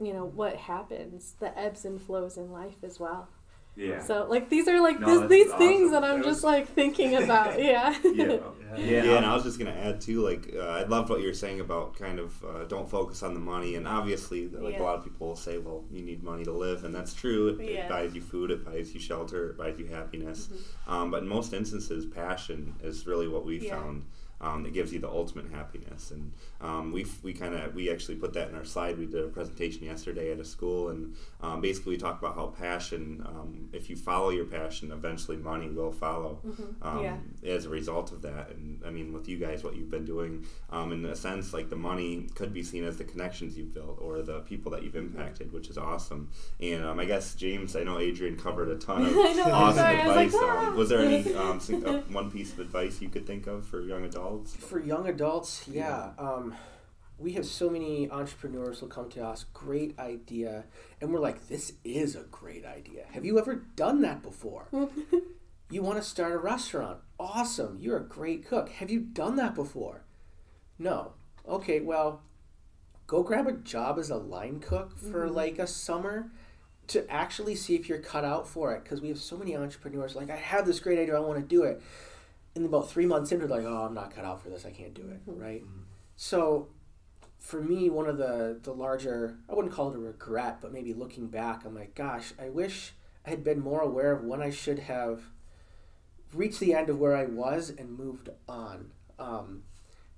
[0.00, 3.28] you know, what happens, the ebbs and flows in life as well.
[3.74, 4.02] Yeah.
[4.02, 6.44] So like these are like No, this, these that's things that I'm That just was-
[6.44, 7.58] like thinking about.
[7.58, 7.94] Yeah.
[8.04, 8.38] yeah.
[8.76, 10.22] Yeah, and I was just gonna add too.
[10.22, 13.34] Like, uh, I loved what you were saying about kind of uh, don't focus on
[13.34, 14.80] the money, and obviously, like Yeah.
[14.80, 17.48] a lot of people will say, well, you need money to live, and that's true.
[17.48, 17.84] It, Yeah.
[17.84, 20.48] it buys you food, it buys you shelter, it buys you happiness.
[20.86, 23.76] Um, but in most instances, passion is really what we Yeah.
[23.78, 24.04] found.
[24.42, 28.16] Um, that gives you the ultimate happiness, and um, we we kind of we actually
[28.16, 28.98] put that in our slide.
[28.98, 32.46] We did a presentation yesterday at a school, and um, basically we talked about how
[32.48, 33.22] passion.
[33.24, 36.40] Um, if you follow your passion, eventually money will follow
[36.82, 37.16] um, Yeah.
[37.44, 38.50] as a result of that.
[38.50, 41.70] And I mean, with you guys, what you've been doing, um, in a sense, like
[41.70, 44.96] the money could be seen as the connections you've built or the people that you've
[44.96, 46.30] impacted, which is awesome.
[46.60, 50.00] And um, I guess James, I know Adrian covered a ton of know, awesome sorry,
[50.00, 50.42] I was like, advice.
[50.42, 53.64] "Ah." um, was there any um, uh, one piece of advice you could think of
[53.64, 54.31] for young adults?
[54.58, 56.10] For young adults, yeah.
[56.18, 56.54] Um,
[57.18, 60.64] we have so many entrepreneurs who come to us, great idea,
[61.00, 63.04] and we're like, this is a great idea.
[63.12, 64.66] Have you ever done that before?
[65.70, 66.98] you want to start a restaurant?
[67.20, 68.70] Awesome, you're a great cook.
[68.70, 70.02] Have you done that before?
[70.78, 71.12] No.
[71.48, 72.22] Okay, well,
[73.06, 75.34] go grab a job as a line cook for Mhm.
[75.34, 76.30] like a summer
[76.88, 80.16] to actually see if you're cut out for it because we have so many entrepreneurs
[80.16, 81.80] like i have this great idea i want to do it
[82.54, 84.70] and about three months into it like oh i'm not cut out for this i
[84.70, 85.40] can't do it Mhm.
[85.40, 85.84] right Mhm.
[86.16, 86.68] so
[87.38, 90.92] for me one of the the larger i wouldn't call it a regret but maybe
[90.94, 92.94] looking back i'm like gosh i wish
[93.26, 95.24] i had been more aware of when i should have
[96.34, 99.62] reached the end of where i was and moved on um,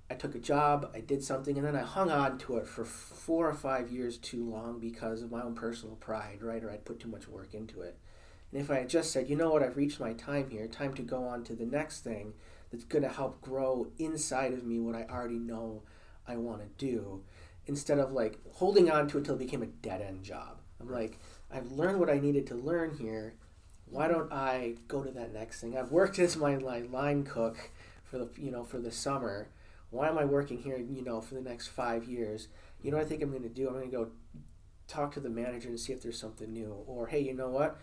[0.09, 2.85] I took a job, I did something, and then I hung on to it for
[2.85, 6.63] four or five years too long because of my own personal pride, right?
[6.63, 7.97] Or I'd put too much work into it.
[8.55, 10.93] And if I had just said, you know what, I've reached my time here, time
[10.93, 12.35] to go on to the next thing
[12.71, 15.83] that's going to help grow inside of me what I already know
[16.25, 17.25] I want to do,
[17.65, 20.61] instead of like holding on to it until it became a dead end job.
[20.79, 21.19] I'm like,
[21.51, 23.33] I've learned what I needed to learn here.
[23.87, 25.77] Why don't I go to that next thing?
[25.77, 27.71] I've worked as my line line cook
[28.05, 29.49] for the you know for the summer
[29.89, 32.47] why am I working here, you know, for the next five years?
[32.81, 33.67] You know what I think I'm going to do?
[33.67, 34.07] I'm going to go
[34.87, 36.83] talk to the manager and see if there's something new.
[36.87, 37.77] Or, hey, you know what?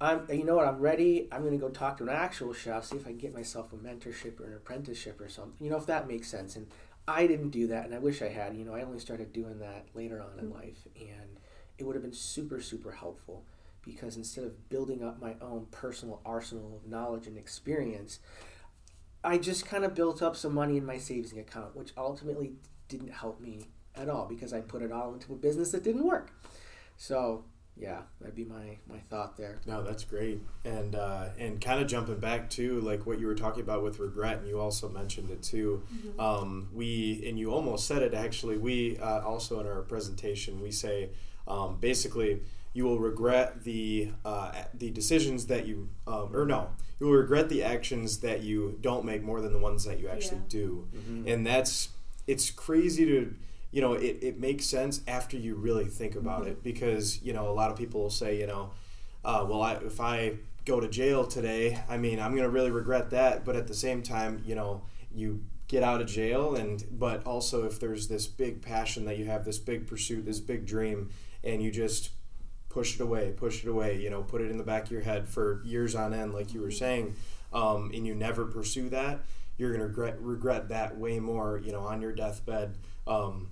[0.00, 0.68] I'm, you know what?
[0.68, 1.28] I'm ready.
[1.32, 3.72] I'm going to go talk to an actual chef, see if I can get myself
[3.72, 5.64] a mentorship or an apprenticeship or something.
[5.64, 6.54] You know, if that makes sense.
[6.54, 6.68] And
[7.08, 8.54] I didn't do that, and I wish I had.
[8.54, 10.58] You know, I only started doing that later on in mm-hmm.
[10.58, 11.40] life, and
[11.78, 13.44] it would have been super, super helpful
[13.84, 18.18] because instead of building up my own personal arsenal of knowledge and experience,
[19.24, 22.52] I just kind of built up some money in my savings account, which ultimately
[22.88, 26.04] didn't help me at all because I put it all into a business that didn't
[26.04, 26.32] work.
[26.96, 27.44] So
[27.78, 29.60] yeah, that'd be my my thought there.
[29.66, 33.34] No, that's great, and uh, and kind of jumping back to like what you were
[33.34, 35.82] talking about with regret, and you also mentioned it too.
[36.18, 38.58] Um, we and you almost said it actually.
[38.58, 41.10] We uh, also in our presentation we say
[41.46, 42.40] um, basically
[42.74, 46.70] you will regret the uh, the decisions that you um, or no
[47.00, 50.08] you will regret the actions that you don't make more than the ones that you
[50.08, 50.60] actually Yeah.
[50.60, 51.28] do, Mm-hmm.
[51.28, 51.90] and that's
[52.26, 53.34] it's crazy to
[53.70, 56.50] you know it, it makes sense after you really think about Mm-hmm.
[56.50, 58.70] it because you know a lot of people will say you know
[59.24, 62.70] uh, well I, if i go to jail today i mean i'm going to really
[62.70, 63.44] regret that.
[63.44, 64.82] But at the same time you know
[65.14, 69.26] you get out of jail and but also if there's this big passion that you
[69.26, 71.10] have this big pursuit this big dream
[71.44, 72.10] and you just
[72.68, 75.00] push it away push it away you know put it in the back of your
[75.00, 77.14] head for years on end like you were saying
[77.52, 79.20] um, and you never pursue that
[79.56, 83.48] you're going to regret, regret that way more you know on your deathbed um,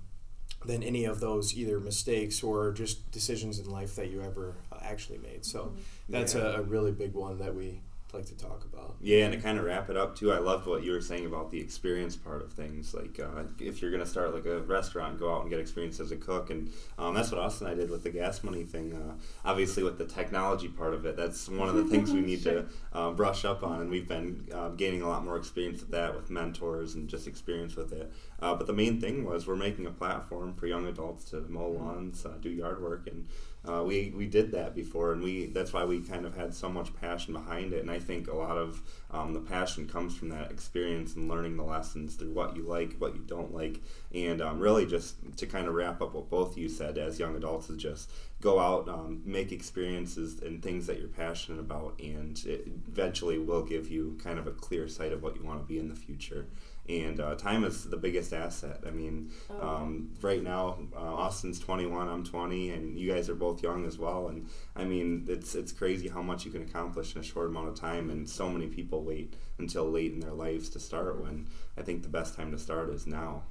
[0.65, 4.77] than any of those either mistakes or just decisions in life that you ever uh,
[4.81, 5.73] actually made so
[6.09, 6.41] that's Yeah.
[6.57, 7.81] a, a really big one that we
[8.17, 10.65] like to talk about Yeah, and to kind of wrap it up too, I loved
[10.65, 12.93] what you were saying about the experience part of things.
[12.93, 15.99] Like, uh, if you're going to start like a restaurant, go out and get experience
[15.99, 18.63] as a cook, and um, that's what Austin and I did with the gas money
[18.63, 18.93] thing.
[18.93, 19.13] Uh,
[19.45, 22.65] obviously, with the technology part of it, that's one of the things we need to
[22.93, 26.15] uh, brush up on, and we've been uh, gaining a lot more experience with that
[26.15, 28.11] with mentors and just experience with it.
[28.39, 31.69] Uh, but the main thing was we're making a platform for young adults to mow
[31.69, 33.27] lawns, uh, do yard work, and
[33.67, 36.69] uh, we we did that before, and we that's why we kind of had so
[36.69, 37.81] much passion behind it.
[37.81, 41.57] And I think a lot of um, the passion comes from that experience and learning
[41.57, 43.81] the lessons through what you like, what you don't like,
[44.13, 47.35] and um, really just to kind of wrap up what both you said as young
[47.35, 48.09] adults is just
[48.39, 53.63] go out, um, make experiences and things that you're passionate about, and it eventually will
[53.63, 55.95] give you kind of a clear sight of what you want to be in the
[55.95, 56.47] future.
[56.89, 58.79] And uh, time is the biggest asset.
[58.87, 63.35] I mean, Oh, um, right now, uh, Austin's 21, I'm 20, and you guys are
[63.35, 64.29] both young as well.
[64.29, 67.67] And I mean, it's it's crazy how much you can accomplish in a short amount
[67.67, 68.09] of time.
[68.09, 71.21] And so many people wait until late in their lives to start.
[71.21, 73.43] When I think the best time to start is now.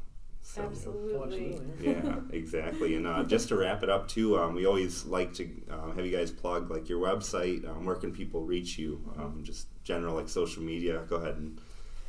[0.42, 1.58] So, absolutely.
[1.80, 2.94] yeah, exactly.
[2.94, 6.06] And uh, just to wrap it up, too, um, we always like to um, have
[6.06, 7.68] you guys plug like your website.
[7.68, 9.02] Um, where can people reach you?
[9.18, 11.02] Um, just general like social media.
[11.08, 11.60] Go ahead and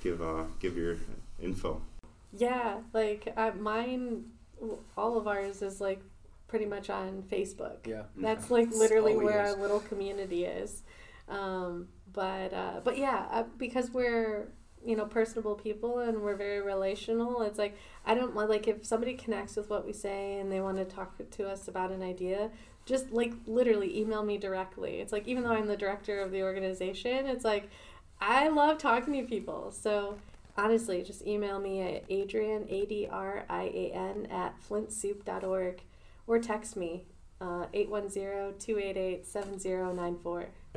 [0.02, 0.98] give uh, give your
[1.42, 1.82] info.
[2.34, 4.26] Yeah, like uh, mine,
[4.96, 6.02] all of ours is like
[6.48, 7.86] pretty much on Facebook.
[7.86, 8.04] Yeah.
[8.16, 9.54] That's like literally Always where is.
[9.54, 10.84] our little community is.
[11.30, 14.48] Um, but uh, but yeah, uh, because we're
[14.86, 17.42] you know personable people and we're very relational.
[17.42, 20.62] It's like I don't want like if somebody connects with what we say and they
[20.62, 22.52] want to talk to us about an idea,
[22.86, 25.00] just like literally email me directly.
[25.00, 27.70] It's like even though I'm the director of the organization, it's like
[28.20, 29.72] I love talking to people.
[29.72, 30.18] So
[30.58, 35.82] honestly, just email me at Adrian A D R I A N at flintsoup.org
[36.26, 37.06] or text me
[37.40, 37.66] uh,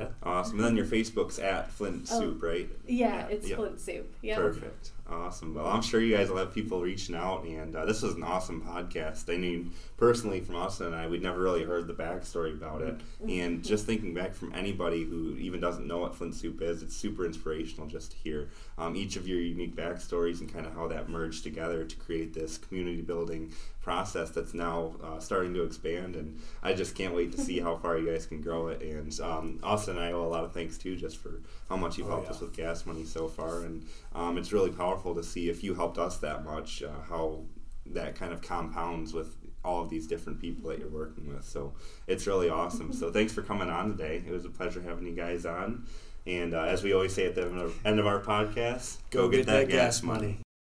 [0.01, 0.55] 810-288-7094 Awesome.
[0.57, 2.19] And then your Facebook's at Flint Oh.
[2.19, 2.69] Soup, right?
[2.87, 3.57] Yeah, Yeah, it's yep.
[3.57, 4.13] Flint Soup.
[4.21, 4.35] Yeah.
[4.35, 4.91] Perfect.
[5.09, 5.55] Awesome.
[5.55, 8.23] Well, I'm sure you guys will have people reaching out, and uh, this was an
[8.23, 9.33] awesome podcast.
[9.33, 12.95] I mean, personally, from Austin and I, we'd never really heard the backstory about it.
[13.27, 16.95] And just thinking back from anybody who even doesn't know what Flint Soup is, it's
[16.95, 18.47] super inspirational just to hear
[18.77, 22.33] um, each of your unique backstories and kind of how that merged together to create
[22.33, 23.51] this community building
[23.81, 26.15] process that's now uh, starting to expand.
[26.15, 28.81] And I just can't wait to see how far you guys can grow it.
[28.81, 31.97] And um, Austin and I owe a lot of thanks too, just for how much
[31.97, 32.31] you've Oh, helped yeah.
[32.33, 33.61] us with gas money so far.
[33.63, 37.43] And um, it's really powerful to see if you helped us that much, uh, how
[37.87, 41.43] that kind of compounds with all of these different people that you're working with.
[41.43, 41.73] So
[42.07, 42.93] it's really awesome.
[42.93, 44.23] so thanks for coming on today.
[44.25, 45.85] It was a pleasure having you guys on.
[46.27, 49.27] And uh, as we always say at the end of- end of our podcast, Go,
[49.27, 50.37] get, that gas money.